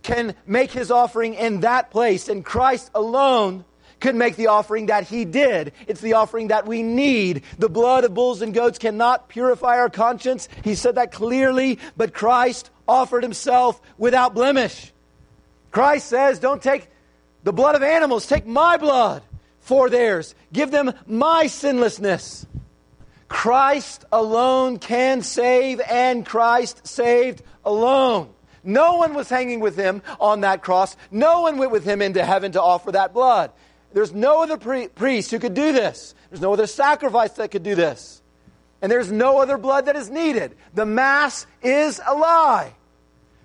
can 0.02 0.34
make 0.48 0.72
his 0.72 0.90
offering 0.90 1.36
in 1.36 1.60
that 1.60 1.92
place, 1.92 2.28
and 2.28 2.44
Christ 2.44 2.90
alone 2.96 3.64
could 4.00 4.16
make 4.16 4.36
the 4.36 4.48
offering 4.48 4.88
that 4.88 5.04
he 5.04 5.26
did. 5.26 5.74
It's 5.86 6.02
the 6.02 6.14
offering 6.14 6.48
that 6.48 6.66
we 6.66 6.82
need. 6.82 7.44
The 7.60 7.70
blood 7.70 8.04
of 8.04 8.16
bulls 8.16 8.42
and 8.42 8.52
goats 8.52 8.80
cannot 8.80 9.30
purify 9.30 9.78
our 9.78 9.92
conscience. 9.92 10.50
He 10.64 10.74
said 10.74 10.96
that 10.96 11.12
clearly, 11.12 11.78
but 11.96 12.16
Christ 12.16 12.72
offered 12.88 13.22
himself 13.22 13.80
without 14.00 14.34
blemish. 14.34 14.92
Christ 15.70 16.08
says, 16.08 16.40
Don't 16.40 16.64
take 16.64 16.90
the 17.44 17.54
blood 17.54 17.76
of 17.76 17.84
animals, 17.84 18.26
take 18.26 18.48
my 18.48 18.78
blood 18.78 19.22
for 19.60 19.88
theirs. 19.88 20.34
Give 20.52 20.72
them 20.72 20.94
my 21.06 21.46
sinlessness. 21.46 22.48
Christ 23.46 24.06
alone 24.12 24.80
can 24.80 25.22
save, 25.22 25.80
and 25.80 26.26
Christ 26.26 26.88
saved 26.88 27.44
alone. 27.64 28.32
No 28.64 28.96
one 28.96 29.14
was 29.14 29.30
hanging 29.30 29.60
with 29.60 29.78
him 29.78 30.02
on 30.20 30.42
that 30.42 30.64
cross. 30.64 30.98
No 31.12 31.42
one 31.42 31.60
went 31.60 31.70
with 31.70 31.86
him 31.86 32.02
into 32.02 32.26
heaven 32.26 32.54
to 32.54 32.62
offer 32.64 32.94
that 32.94 33.14
blood. 33.14 33.52
There's 33.94 34.12
no 34.12 34.42
other 34.42 34.58
pri- 34.58 34.88
priest 34.88 35.30
who 35.30 35.38
could 35.38 35.54
do 35.54 35.74
this. 35.74 36.16
There's 36.32 36.42
no 36.42 36.54
other 36.54 36.66
sacrifice 36.66 37.34
that 37.34 37.52
could 37.52 37.62
do 37.62 37.76
this. 37.76 38.20
And 38.82 38.92
there's 38.92 39.12
no 39.12 39.40
other 39.40 39.60
blood 39.60 39.86
that 39.86 39.96
is 39.96 40.10
needed. 40.10 40.58
The 40.74 40.88
Mass 40.88 41.46
is 41.62 42.02
a 42.04 42.16
lie. 42.16 42.74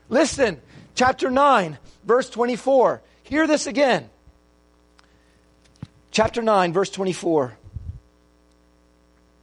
Listen, 0.09 0.62
chapter 0.94 1.30
9, 1.30 1.76
verse 2.07 2.30
24. 2.30 3.03
Hear 3.24 3.46
this 3.46 3.66
again. 3.66 4.09
Chapter 6.11 6.40
9, 6.40 6.72
verse 6.72 6.88
24. 6.88 7.59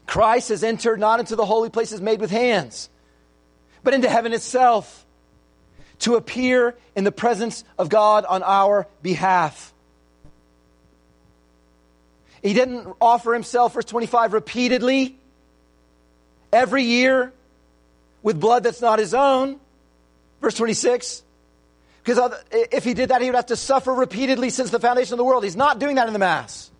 Christ 0.08 0.50
has 0.50 0.64
entered 0.64 1.00
not 1.00 1.20
into 1.20 1.36
the 1.36 1.46
holy 1.46 1.70
places 1.70 2.02
made 2.02 2.20
with 2.20 2.32
hands, 2.32 2.90
but 3.84 3.94
into 3.94 4.10
heaven 4.10 4.34
itself 4.34 5.06
to 6.00 6.16
appear 6.16 6.76
in 6.96 7.04
the 7.04 7.12
presence 7.12 7.64
of 7.78 7.90
God 7.90 8.26
on 8.26 8.42
our 8.42 8.88
behalf. 9.02 9.74
He 12.42 12.54
didn't 12.54 12.88
offer 13.02 13.34
himself, 13.34 13.74
verse 13.74 13.86
25, 13.86 14.34
repeatedly 14.34 15.18
every 16.54 16.84
year 16.84 17.34
with 18.24 18.40
blood 18.40 18.64
that's 18.64 18.82
not 18.82 19.00
his 19.00 19.14
own. 19.14 19.60
Verse 20.40 20.56
26. 20.56 21.24
Because 22.04 22.32
if 22.52 22.84
he 22.86 22.94
did 22.94 23.10
that, 23.10 23.22
he 23.22 23.28
would 23.28 23.36
have 23.36 23.48
to 23.48 23.58
suffer 23.58 23.94
repeatedly 23.94 24.50
since 24.50 24.70
the 24.70 24.80
foundation 24.80 25.16
of 25.16 25.18
the 25.18 25.26
world. 25.26 25.44
He's 25.44 25.58
not 25.58 25.80
doing 25.80 25.96
that 25.96 26.08
in 26.08 26.14
the 26.14 26.20
Mass. 26.20 26.72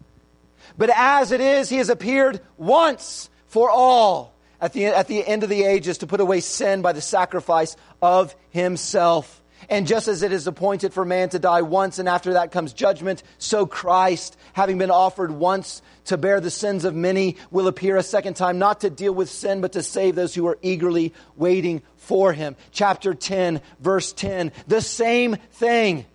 But 0.78 0.92
as 0.96 1.32
it 1.32 1.42
is, 1.42 1.70
he 1.70 1.78
has 1.78 1.90
appeared 1.90 2.40
once 2.58 3.30
for 3.48 3.70
all 3.70 4.34
at 4.62 4.74
the, 4.74 4.86
at 4.86 5.08
the 5.08 5.26
end 5.26 5.44
of 5.44 5.50
the 5.50 5.64
ages 5.64 6.00
to 6.00 6.08
put 6.08 6.20
away 6.20 6.40
sin 6.40 6.82
by 6.82 6.94
the 6.94 7.02
sacrifice 7.02 7.76
of 8.02 8.36
himself. 8.50 9.42
And 9.70 9.88
just 9.88 10.08
as 10.08 10.22
it 10.22 10.32
is 10.32 10.46
appointed 10.46 10.94
for 10.94 11.04
man 11.04 11.30
to 11.30 11.40
die 11.40 11.64
once 11.64 12.00
and 12.00 12.08
after 12.08 12.34
that 12.34 12.52
comes 12.52 12.74
judgment, 12.74 13.24
so 13.40 13.66
Christ, 13.66 14.38
having 14.54 14.78
been 14.78 14.92
offered 14.92 15.32
once 15.32 15.82
to 16.06 16.18
bear 16.18 16.40
the 16.40 16.52
sins 16.52 16.86
of 16.86 16.96
many, 16.96 17.38
will 17.50 17.68
appear 17.68 17.98
a 17.98 18.04
second 18.04 18.36
time, 18.36 18.60
not 18.60 18.82
to 18.82 18.90
deal 18.90 19.14
with 19.14 19.30
sin, 19.30 19.62
but 19.62 19.74
to 19.74 19.84
save 19.84 20.16
those 20.16 20.36
who 20.36 20.48
are 20.48 20.60
eagerly 20.62 21.14
waiting 21.36 21.82
for 21.96 22.34
him. 22.34 22.56
Chapter 22.72 23.14
10, 23.14 23.62
verse 23.80 24.14
10, 24.14 24.52
the 24.68 24.82
same 24.82 25.38
thing. 25.54 26.06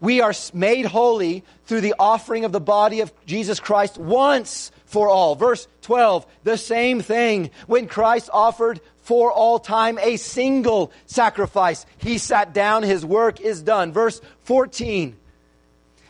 We 0.00 0.20
are 0.20 0.34
made 0.52 0.86
holy 0.86 1.44
through 1.64 1.80
the 1.80 1.94
offering 1.98 2.44
of 2.44 2.52
the 2.52 2.60
body 2.60 3.00
of 3.00 3.12
Jesus 3.26 3.60
Christ 3.60 3.98
once 3.98 4.70
for 4.84 5.08
all. 5.08 5.34
Verse 5.34 5.66
12, 5.82 6.26
the 6.44 6.56
same 6.56 7.00
thing. 7.00 7.50
When 7.66 7.86
Christ 7.86 8.30
offered 8.32 8.80
for 9.02 9.32
all 9.32 9.58
time 9.58 9.98
a 10.00 10.16
single 10.16 10.92
sacrifice, 11.06 11.86
he 11.98 12.18
sat 12.18 12.52
down, 12.52 12.82
his 12.82 13.04
work 13.04 13.40
is 13.40 13.62
done. 13.62 13.92
Verse 13.92 14.20
14, 14.42 15.16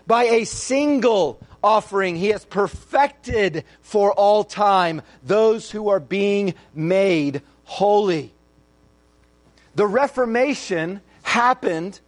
by 0.07 0.25
a 0.25 0.45
single 0.45 1.41
offering, 1.63 2.17
he 2.17 2.29
has 2.29 2.45
perfected 2.45 3.65
for 3.81 4.13
all 4.13 4.45
time 4.45 5.03
those 5.23 5.71
who 5.71 5.89
are 5.89 6.01
being 6.01 6.55
made 6.75 7.43
holy. 7.65 8.33
The 9.75 9.87
Reformation 9.87 11.01
happened 11.23 12.01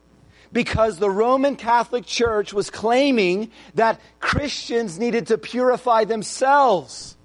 because 0.58 0.98
the 0.98 1.08
Roman 1.08 1.54
Catholic 1.54 2.04
Church 2.04 2.52
was 2.52 2.68
claiming 2.68 3.52
that 3.76 4.00
Christians 4.18 4.98
needed 4.98 5.28
to 5.28 5.38
purify 5.38 6.02
themselves. 6.02 7.16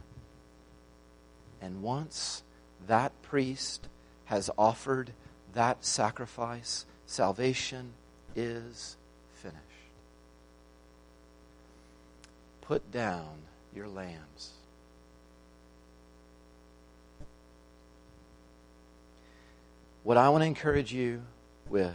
And 1.63 1.81
once 1.81 2.43
that 2.89 3.13
priest 3.23 3.87
has 4.25 4.51
offered 4.59 5.13
that 5.53 5.85
sacrifice, 5.85 6.85
salvation 7.07 7.93
is 8.35 8.97
finished. 9.35 9.61
Put 12.63 12.91
down 12.91 13.29
your 13.77 13.87
lambs. 13.87 14.51
What 20.03 20.17
I 20.17 20.31
want 20.31 20.43
to 20.43 20.47
encourage 20.47 20.93
you 20.93 21.23
with 21.71 21.95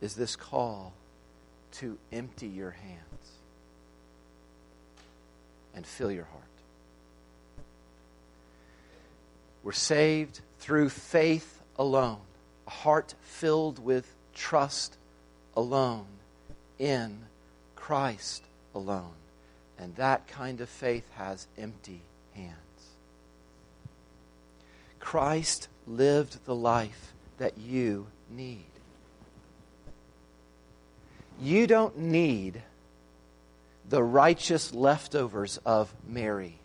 is 0.00 0.14
this 0.14 0.36
call 0.36 0.92
to 1.74 1.98
empty 2.12 2.46
your 2.46 2.70
hands 2.70 3.32
and 5.74 5.86
fill 5.86 6.10
your 6.10 6.24
heart. 6.24 6.42
We're 9.62 9.72
saved 9.72 10.40
through 10.58 10.90
faith 10.90 11.60
alone, 11.78 12.20
a 12.66 12.70
heart 12.70 13.14
filled 13.22 13.78
with 13.78 14.14
trust 14.34 14.96
alone 15.56 16.06
in 16.78 17.18
Christ 17.74 18.42
alone. 18.74 19.14
And 19.78 19.96
that 19.96 20.26
kind 20.28 20.60
of 20.60 20.68
faith 20.68 21.08
has 21.16 21.46
empty 21.58 22.02
hands. 22.34 22.54
Christ 25.00 25.68
lived 25.86 26.44
the 26.44 26.54
life 26.54 27.12
that 27.38 27.58
you 27.58 28.06
need. 28.30 28.73
You 31.40 31.66
don't 31.66 31.98
need 31.98 32.62
the 33.88 34.02
righteous 34.02 34.72
leftovers 34.72 35.58
of 35.64 35.92
Mary 36.06 36.58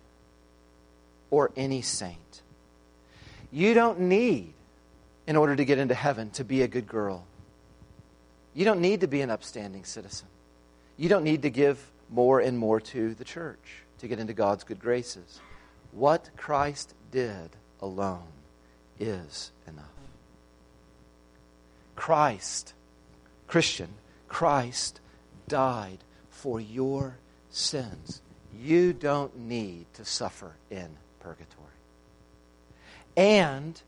or 1.32 1.52
any 1.56 1.82
saint. 1.82 2.42
You 3.52 3.74
don't 3.74 4.02
need, 4.02 4.54
in 5.28 5.36
order 5.36 5.56
to 5.56 5.66
get 5.66 5.80
into 5.80 5.96
heaven, 5.96 6.30
to 6.32 6.44
be 6.44 6.62
a 6.62 6.68
good 6.68 6.88
girl. 6.88 7.26
You 8.54 8.66
don't 8.66 8.82
need 8.82 9.02
to 9.02 9.08
be 9.08 9.22
an 9.22 9.30
upstanding 9.30 9.86
citizen. 9.86 10.28
You 10.98 11.10
don't 11.10 11.24
need 11.24 11.44
to 11.44 11.50
give 11.50 11.84
more 12.10 12.40
and 12.40 12.58
more 12.58 12.80
to 12.80 13.14
the 13.14 13.24
church 13.24 13.84
to 14.00 14.08
get 14.08 14.20
into 14.20 14.34
God's 14.34 14.64
good 14.64 14.80
graces. 14.80 15.40
What 15.92 16.30
Christ 16.38 16.94
did 17.12 17.50
alone 17.82 18.28
is 19.00 19.52
enough. 19.68 19.86
Christ, 21.96 22.74
Christian, 23.48 23.90
Christ 24.30 25.02
died 25.48 25.98
for 26.30 26.62
your 26.62 27.18
sins. 27.50 28.22
You 28.58 28.94
don't 28.94 29.38
need 29.38 29.86
to 29.96 30.06
suffer 30.06 30.54
in 30.70 30.90
purgatory. 31.20 31.66
And 33.18 33.82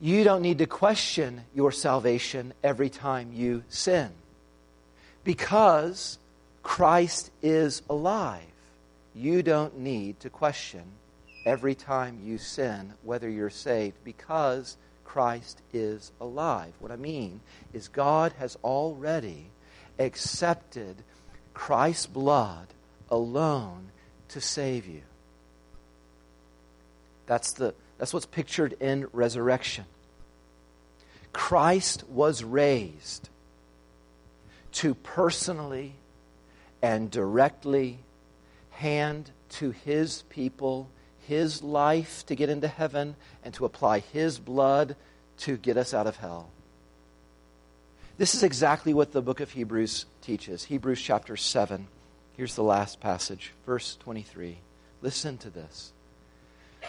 you 0.00 0.24
don't 0.24 0.42
need 0.42 0.58
to 0.58 0.66
question 0.66 1.42
your 1.54 1.72
salvation 1.72 2.52
every 2.62 2.90
time 2.90 3.32
you 3.32 3.64
sin. 3.68 4.10
Because 5.22 6.18
Christ 6.62 7.30
is 7.40 7.80
alive. 7.88 8.42
You 9.14 9.42
don't 9.42 9.78
need 9.78 10.20
to 10.20 10.30
question 10.30 10.82
every 11.46 11.74
time 11.74 12.20
you 12.24 12.36
sin 12.36 12.92
whether 13.02 13.30
you're 13.30 13.50
saved 13.50 13.96
because 14.04 14.76
Christ 15.04 15.62
is 15.72 16.10
alive. 16.20 16.72
What 16.80 16.90
I 16.90 16.96
mean 16.96 17.40
is, 17.72 17.88
God 17.88 18.32
has 18.38 18.56
already 18.64 19.46
accepted 19.98 20.96
Christ's 21.52 22.06
blood 22.06 22.68
alone 23.10 23.90
to 24.28 24.40
save 24.40 24.86
you. 24.86 25.02
That's, 27.26 27.52
the, 27.52 27.74
that's 27.98 28.12
what's 28.12 28.26
pictured 28.26 28.74
in 28.80 29.06
resurrection. 29.12 29.84
Christ 31.32 32.08
was 32.08 32.44
raised 32.44 33.28
to 34.72 34.94
personally 34.94 35.94
and 36.82 37.10
directly 37.10 37.98
hand 38.70 39.30
to 39.48 39.70
his 39.70 40.22
people 40.28 40.88
his 41.26 41.62
life 41.62 42.24
to 42.26 42.34
get 42.34 42.50
into 42.50 42.68
heaven 42.68 43.16
and 43.42 43.54
to 43.54 43.64
apply 43.64 44.00
his 44.00 44.38
blood 44.38 44.96
to 45.38 45.56
get 45.56 45.76
us 45.76 45.94
out 45.94 46.06
of 46.06 46.16
hell. 46.16 46.50
This 48.16 48.34
is 48.36 48.44
exactly 48.44 48.94
what 48.94 49.10
the 49.10 49.22
book 49.22 49.40
of 49.40 49.50
Hebrews 49.50 50.06
teaches. 50.22 50.64
Hebrews 50.64 51.00
chapter 51.00 51.36
7. 51.36 51.88
Here's 52.36 52.54
the 52.54 52.62
last 52.62 53.00
passage, 53.00 53.52
verse 53.66 53.96
23. 53.96 54.58
Listen 55.02 55.36
to 55.38 55.50
this. 55.50 55.92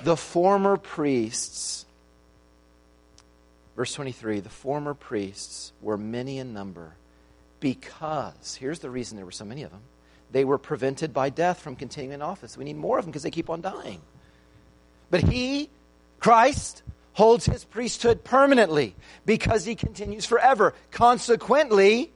The 0.03 0.15
former 0.15 0.77
priests, 0.77 1.85
verse 3.75 3.93
23, 3.93 4.41
the 4.41 4.49
former 4.49 4.93
priests 4.93 5.71
were 5.81 5.97
many 5.97 6.37
in 6.37 6.53
number 6.53 6.93
because, 7.59 8.55
here's 8.55 8.79
the 8.79 8.89
reason 8.91 9.15
there 9.15 9.25
were 9.25 9.31
so 9.31 9.45
many 9.45 9.63
of 9.63 9.71
them, 9.71 9.81
they 10.31 10.45
were 10.45 10.59
prevented 10.59 11.11
by 11.11 11.29
death 11.29 11.59
from 11.59 11.75
continuing 11.75 12.13
in 12.13 12.21
office. 12.21 12.55
We 12.55 12.65
need 12.65 12.77
more 12.77 12.99
of 12.99 13.05
them 13.05 13.11
because 13.11 13.23
they 13.23 13.31
keep 13.31 13.49
on 13.49 13.61
dying. 13.61 14.01
But 15.09 15.21
he, 15.21 15.69
Christ, 16.19 16.83
holds 17.15 17.45
his 17.45 17.63
priesthood 17.65 18.23
permanently 18.23 18.95
because 19.25 19.65
he 19.65 19.75
continues 19.75 20.25
forever. 20.25 20.73
Consequently, 20.91 22.11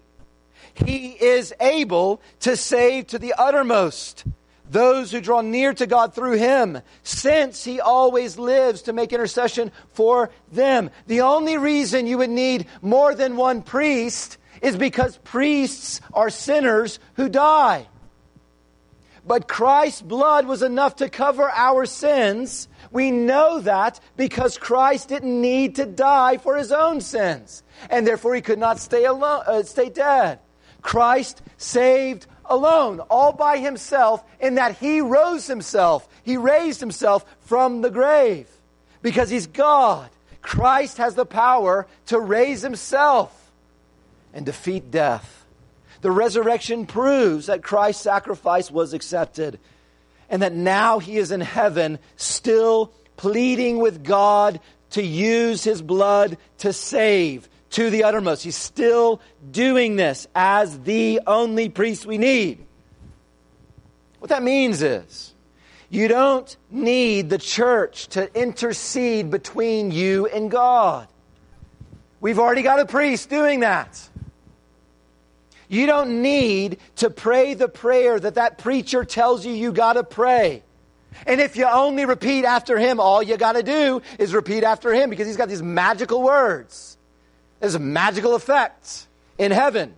he 0.73 1.07
is 1.11 1.53
able 1.59 2.21
to 2.41 2.55
save 2.55 3.07
to 3.07 3.17
the 3.17 3.33
uttermost 3.37 4.25
those 4.69 5.11
who 5.11 5.19
draw 5.19 5.41
near 5.41 5.73
to 5.73 5.87
God 5.87 6.13
through 6.13 6.37
him, 6.37 6.79
since 7.01 7.63
he 7.63 7.79
always 7.79 8.37
lives 8.37 8.83
to 8.83 8.93
make 8.93 9.11
intercession 9.11 9.71
for 9.93 10.29
them. 10.51 10.91
The 11.07 11.21
only 11.21 11.57
reason 11.57 12.05
you 12.05 12.19
would 12.19 12.29
need 12.29 12.67
more 12.81 13.15
than 13.15 13.35
one 13.35 13.63
priest 13.63 14.37
is 14.61 14.75
because 14.75 15.17
priests 15.23 16.01
are 16.13 16.29
sinners 16.29 16.99
who 17.15 17.29
die. 17.29 17.87
But 19.25 19.47
Christ's 19.47 20.01
blood 20.01 20.47
was 20.47 20.61
enough 20.63 20.97
to 20.97 21.09
cover 21.09 21.49
our 21.49 21.85
sins. 21.85 22.67
We 22.91 23.11
know 23.11 23.59
that 23.61 23.99
because 24.17 24.57
Christ 24.57 25.09
didn't 25.09 25.41
need 25.41 25.75
to 25.75 25.85
die 25.85 26.37
for 26.37 26.57
his 26.57 26.71
own 26.71 27.01
sins, 27.01 27.63
and 27.89 28.07
therefore 28.07 28.35
he 28.35 28.41
could 28.41 28.59
not 28.59 28.79
stay 28.79 29.05
alone, 29.05 29.43
uh, 29.45 29.63
stay 29.63 29.89
dead. 29.89 30.39
Christ 30.81 31.41
saved 31.57 32.25
alone, 32.45 32.99
all 33.01 33.33
by 33.33 33.57
himself, 33.57 34.23
in 34.39 34.55
that 34.55 34.77
he 34.77 35.01
rose 35.01 35.47
himself. 35.47 36.07
He 36.23 36.37
raised 36.37 36.79
himself 36.79 37.25
from 37.41 37.81
the 37.81 37.91
grave 37.91 38.47
because 39.01 39.29
he's 39.29 39.47
God. 39.47 40.09
Christ 40.41 40.97
has 40.97 41.15
the 41.15 41.25
power 41.25 41.87
to 42.07 42.19
raise 42.19 42.61
himself 42.61 43.51
and 44.33 44.45
defeat 44.45 44.89
death. 44.89 45.38
The 46.01 46.11
resurrection 46.11 46.85
proves 46.85 47.47
that 47.47 47.63
Christ's 47.63 48.03
sacrifice 48.03 48.71
was 48.71 48.93
accepted 48.93 49.59
and 50.29 50.41
that 50.41 50.53
now 50.53 50.99
he 50.99 51.17
is 51.17 51.31
in 51.31 51.41
heaven 51.41 51.99
still 52.15 52.93
pleading 53.17 53.79
with 53.79 54.03
God 54.03 54.59
to 54.91 55.03
use 55.03 55.63
his 55.63 55.81
blood 55.81 56.37
to 56.59 56.71
save 56.71 57.49
to 57.71 57.89
the 57.89 58.03
uttermost. 58.03 58.43
He's 58.43 58.55
still 58.55 59.21
doing 59.51 59.95
this 59.95 60.27
as 60.33 60.79
the 60.81 61.21
only 61.27 61.69
priest 61.69 62.05
we 62.05 62.17
need. 62.17 62.65
What 64.19 64.29
that 64.29 64.43
means 64.43 64.81
is 64.81 65.33
you 65.89 66.07
don't 66.07 66.55
need 66.69 67.29
the 67.29 67.37
church 67.37 68.07
to 68.09 68.33
intercede 68.39 69.31
between 69.31 69.91
you 69.91 70.27
and 70.27 70.51
God. 70.51 71.07
We've 72.21 72.39
already 72.39 72.61
got 72.61 72.79
a 72.79 72.85
priest 72.85 73.29
doing 73.29 73.61
that. 73.61 74.09
You 75.69 75.85
don't 75.85 76.23
need 76.23 76.79
to 76.97 77.11
pray 77.11 77.53
the 77.53 77.69
prayer 77.69 78.19
that 78.19 78.35
that 78.35 78.57
preacher 78.57 79.05
tells 79.05 79.45
you 79.45 79.53
you 79.53 79.71
got 79.71 79.93
to 79.93 80.03
pray. 80.03 80.63
And 81.27 81.39
if 81.39 81.55
you 81.55 81.65
only 81.65 82.05
repeat 82.05 82.43
after 82.43 82.77
him, 82.77 82.99
all 82.99 83.21
you 83.21 83.37
got 83.37 83.53
to 83.53 83.63
do 83.63 84.01
is 84.17 84.33
repeat 84.33 84.63
after 84.63 84.91
him 84.91 85.11
because 85.11 85.27
he's 85.27 85.37
got 85.37 85.47
these 85.47 85.61
magical 85.61 86.23
words. 86.23 86.97
There's 87.59 87.75
a 87.75 87.79
magical 87.79 88.33
effect 88.35 89.07
in 89.37 89.51
heaven. 89.51 89.93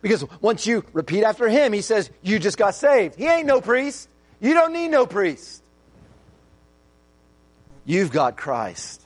Because 0.00 0.24
once 0.40 0.66
you 0.66 0.84
repeat 0.92 1.24
after 1.24 1.48
him, 1.48 1.72
he 1.72 1.82
says, 1.82 2.10
You 2.22 2.38
just 2.38 2.56
got 2.56 2.74
saved. 2.74 3.16
He 3.16 3.26
ain't 3.26 3.46
no 3.46 3.60
priest. 3.60 4.08
You 4.40 4.54
don't 4.54 4.72
need 4.72 4.88
no 4.88 5.06
priest. 5.06 5.62
You've 7.84 8.10
got 8.10 8.36
Christ. 8.36 9.00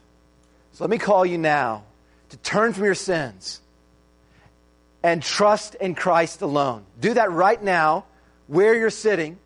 So 0.72 0.84
let 0.84 0.90
me 0.90 0.98
call 0.98 1.26
you 1.26 1.36
now 1.36 1.84
to 2.28 2.36
turn 2.38 2.72
from 2.72 2.84
your 2.84 2.94
sins 2.94 3.60
and 5.06 5.22
trust 5.22 5.76
in 5.76 5.94
Christ 5.94 6.42
alone. 6.42 6.84
Do 7.00 7.14
that 7.14 7.30
right 7.30 7.62
now, 7.62 8.06
where 8.48 8.74
you're 8.74 8.90
sitting. 8.90 9.38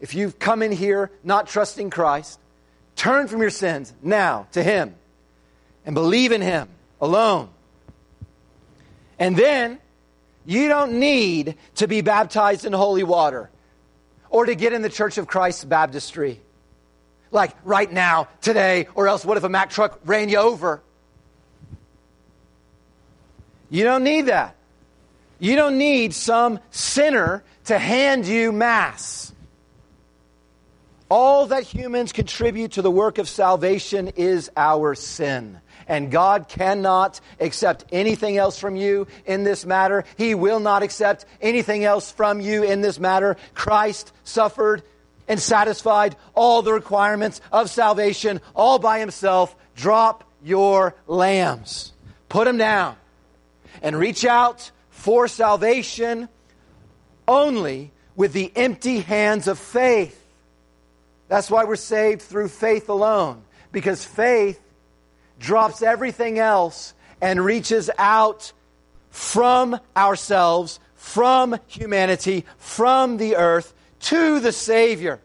If 0.00 0.14
you've 0.14 0.38
come 0.38 0.62
in 0.62 0.72
here 0.72 1.10
not 1.22 1.48
trusting 1.48 1.90
Christ, 1.90 2.40
turn 2.96 3.28
from 3.28 3.42
your 3.42 3.50
sins 3.50 3.92
now 4.02 4.46
to 4.52 4.62
Him 4.62 4.94
and 5.84 5.94
believe 5.94 6.32
in 6.32 6.40
Him 6.40 6.66
alone. 6.98 7.50
And 9.18 9.36
then 9.36 9.78
you 10.46 10.68
don't 10.68 10.98
need 10.98 11.56
to 11.74 11.86
be 11.86 12.00
baptized 12.00 12.64
in 12.64 12.72
holy 12.72 13.04
water 13.04 13.50
or 14.30 14.46
to 14.46 14.54
get 14.54 14.72
in 14.72 14.80
the 14.80 14.88
Church 14.88 15.18
of 15.18 15.26
Christ 15.26 15.68
baptistry. 15.68 16.40
Like 17.30 17.54
right 17.64 17.92
now, 17.92 18.28
today, 18.40 18.88
or 18.94 19.08
else 19.08 19.26
what 19.26 19.36
if 19.36 19.44
a 19.44 19.50
Mack 19.50 19.68
truck 19.68 20.00
ran 20.06 20.30
you 20.30 20.38
over? 20.38 20.80
You 23.68 23.84
don't 23.84 24.04
need 24.04 24.22
that. 24.22 24.56
You 25.42 25.56
don't 25.56 25.76
need 25.76 26.14
some 26.14 26.60
sinner 26.70 27.42
to 27.64 27.76
hand 27.76 28.28
you 28.28 28.52
Mass. 28.52 29.32
All 31.08 31.46
that 31.46 31.64
humans 31.64 32.12
contribute 32.12 32.72
to 32.72 32.82
the 32.82 32.92
work 32.92 33.18
of 33.18 33.28
salvation 33.28 34.12
is 34.14 34.52
our 34.56 34.94
sin 34.94 35.60
and 35.88 36.12
God 36.12 36.46
cannot 36.48 37.20
accept 37.40 37.86
anything 37.90 38.36
else 38.36 38.56
from 38.56 38.76
you 38.76 39.08
in 39.26 39.42
this 39.42 39.66
matter. 39.66 40.04
He 40.16 40.36
will 40.36 40.60
not 40.60 40.84
accept 40.84 41.24
anything 41.40 41.84
else 41.84 42.12
from 42.12 42.40
you 42.40 42.62
in 42.62 42.80
this 42.80 43.00
matter. 43.00 43.36
Christ 43.52 44.12
suffered 44.22 44.84
and 45.26 45.40
satisfied 45.40 46.14
all 46.34 46.62
the 46.62 46.72
requirements 46.72 47.40
of 47.50 47.68
salvation 47.68 48.40
all 48.54 48.78
by 48.78 49.00
himself. 49.00 49.56
Drop 49.74 50.22
your 50.44 50.94
lambs, 51.08 51.92
put 52.28 52.44
them 52.44 52.58
down, 52.58 52.94
and 53.82 53.98
reach 53.98 54.24
out 54.24 54.70
for 55.02 55.26
salvation 55.26 56.28
only 57.26 57.90
with 58.14 58.32
the 58.32 58.52
empty 58.54 59.00
hands 59.00 59.48
of 59.48 59.58
faith. 59.58 60.24
That's 61.26 61.50
why 61.50 61.64
we're 61.64 61.74
saved 61.74 62.22
through 62.22 62.46
faith 62.46 62.88
alone, 62.88 63.42
because 63.72 64.04
faith 64.04 64.62
drops 65.40 65.82
everything 65.82 66.38
else 66.38 66.94
and 67.20 67.44
reaches 67.44 67.90
out 67.98 68.52
from 69.10 69.76
ourselves, 69.96 70.78
from 70.94 71.58
humanity, 71.66 72.44
from 72.56 73.16
the 73.16 73.34
earth 73.34 73.74
to 74.02 74.38
the 74.38 74.52
Savior. 74.52 75.18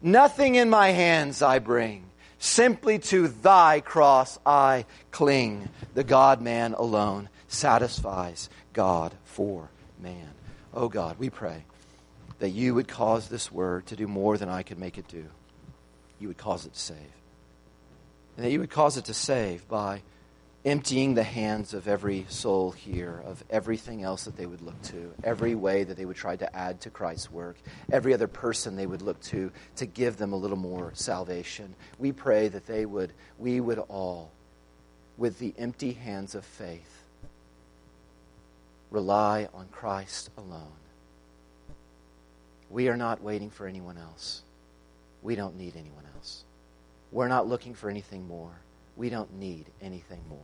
Nothing 0.00 0.54
in 0.54 0.70
my 0.70 0.92
hands 0.92 1.42
I 1.42 1.58
bring, 1.58 2.04
simply 2.38 3.00
to 3.00 3.28
thy 3.28 3.80
cross 3.80 4.38
I 4.46 4.86
cling. 5.10 5.68
The 5.92 6.04
God 6.04 6.40
man 6.40 6.72
alone 6.72 7.28
satisfies 7.52 8.48
God 8.72 9.14
for 9.24 9.70
man. 10.00 10.30
Oh 10.74 10.88
God, 10.88 11.18
we 11.18 11.30
pray 11.30 11.64
that 12.38 12.50
you 12.50 12.74
would 12.74 12.88
cause 12.88 13.28
this 13.28 13.52
word 13.52 13.86
to 13.86 13.96
do 13.96 14.08
more 14.08 14.36
than 14.36 14.48
I 14.48 14.62
could 14.62 14.78
make 14.78 14.98
it 14.98 15.06
do. 15.08 15.26
You 16.18 16.28
would 16.28 16.38
cause 16.38 16.66
it 16.66 16.74
to 16.74 16.78
save 16.78 16.98
and 18.36 18.46
that 18.46 18.50
you 18.50 18.60
would 18.60 18.70
cause 18.70 18.96
it 18.96 19.06
to 19.06 19.14
save 19.14 19.68
by 19.68 20.02
emptying 20.64 21.14
the 21.14 21.24
hands 21.24 21.74
of 21.74 21.88
every 21.88 22.24
soul 22.28 22.70
here 22.70 23.22
of 23.26 23.42
everything 23.50 24.02
else 24.02 24.24
that 24.24 24.36
they 24.36 24.46
would 24.46 24.60
look 24.60 24.80
to, 24.82 25.12
every 25.24 25.54
way 25.56 25.82
that 25.82 25.96
they 25.96 26.04
would 26.04 26.16
try 26.16 26.36
to 26.36 26.56
add 26.56 26.80
to 26.80 26.88
Christ's 26.88 27.30
work, 27.30 27.56
every 27.90 28.14
other 28.14 28.28
person 28.28 28.76
they 28.76 28.86
would 28.86 29.02
look 29.02 29.20
to 29.22 29.50
to 29.76 29.86
give 29.86 30.16
them 30.16 30.32
a 30.32 30.36
little 30.36 30.56
more 30.56 30.92
salvation. 30.94 31.74
We 31.98 32.12
pray 32.12 32.48
that 32.48 32.66
they 32.66 32.86
would, 32.86 33.12
we 33.38 33.60
would 33.60 33.78
all, 33.78 34.30
with 35.18 35.38
the 35.40 35.52
empty 35.58 35.92
hands 35.92 36.34
of 36.36 36.44
faith, 36.44 37.01
rely 38.92 39.48
on 39.54 39.66
Christ 39.68 40.30
alone. 40.36 40.72
We 42.68 42.88
are 42.88 42.96
not 42.96 43.22
waiting 43.22 43.50
for 43.50 43.66
anyone 43.66 43.98
else. 43.98 44.42
We 45.22 45.34
don't 45.34 45.56
need 45.56 45.76
anyone 45.76 46.04
else. 46.14 46.44
We're 47.10 47.28
not 47.28 47.48
looking 47.48 47.74
for 47.74 47.90
anything 47.90 48.26
more. 48.26 48.60
We 48.96 49.08
don't 49.08 49.34
need 49.34 49.66
anything 49.80 50.20
more. 50.28 50.38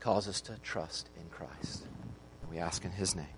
Cause 0.00 0.28
us 0.28 0.40
to 0.42 0.56
trust 0.62 1.08
in 1.18 1.28
Christ. 1.30 1.86
We 2.50 2.58
ask 2.58 2.84
in 2.84 2.90
His 2.90 3.16
name. 3.16 3.37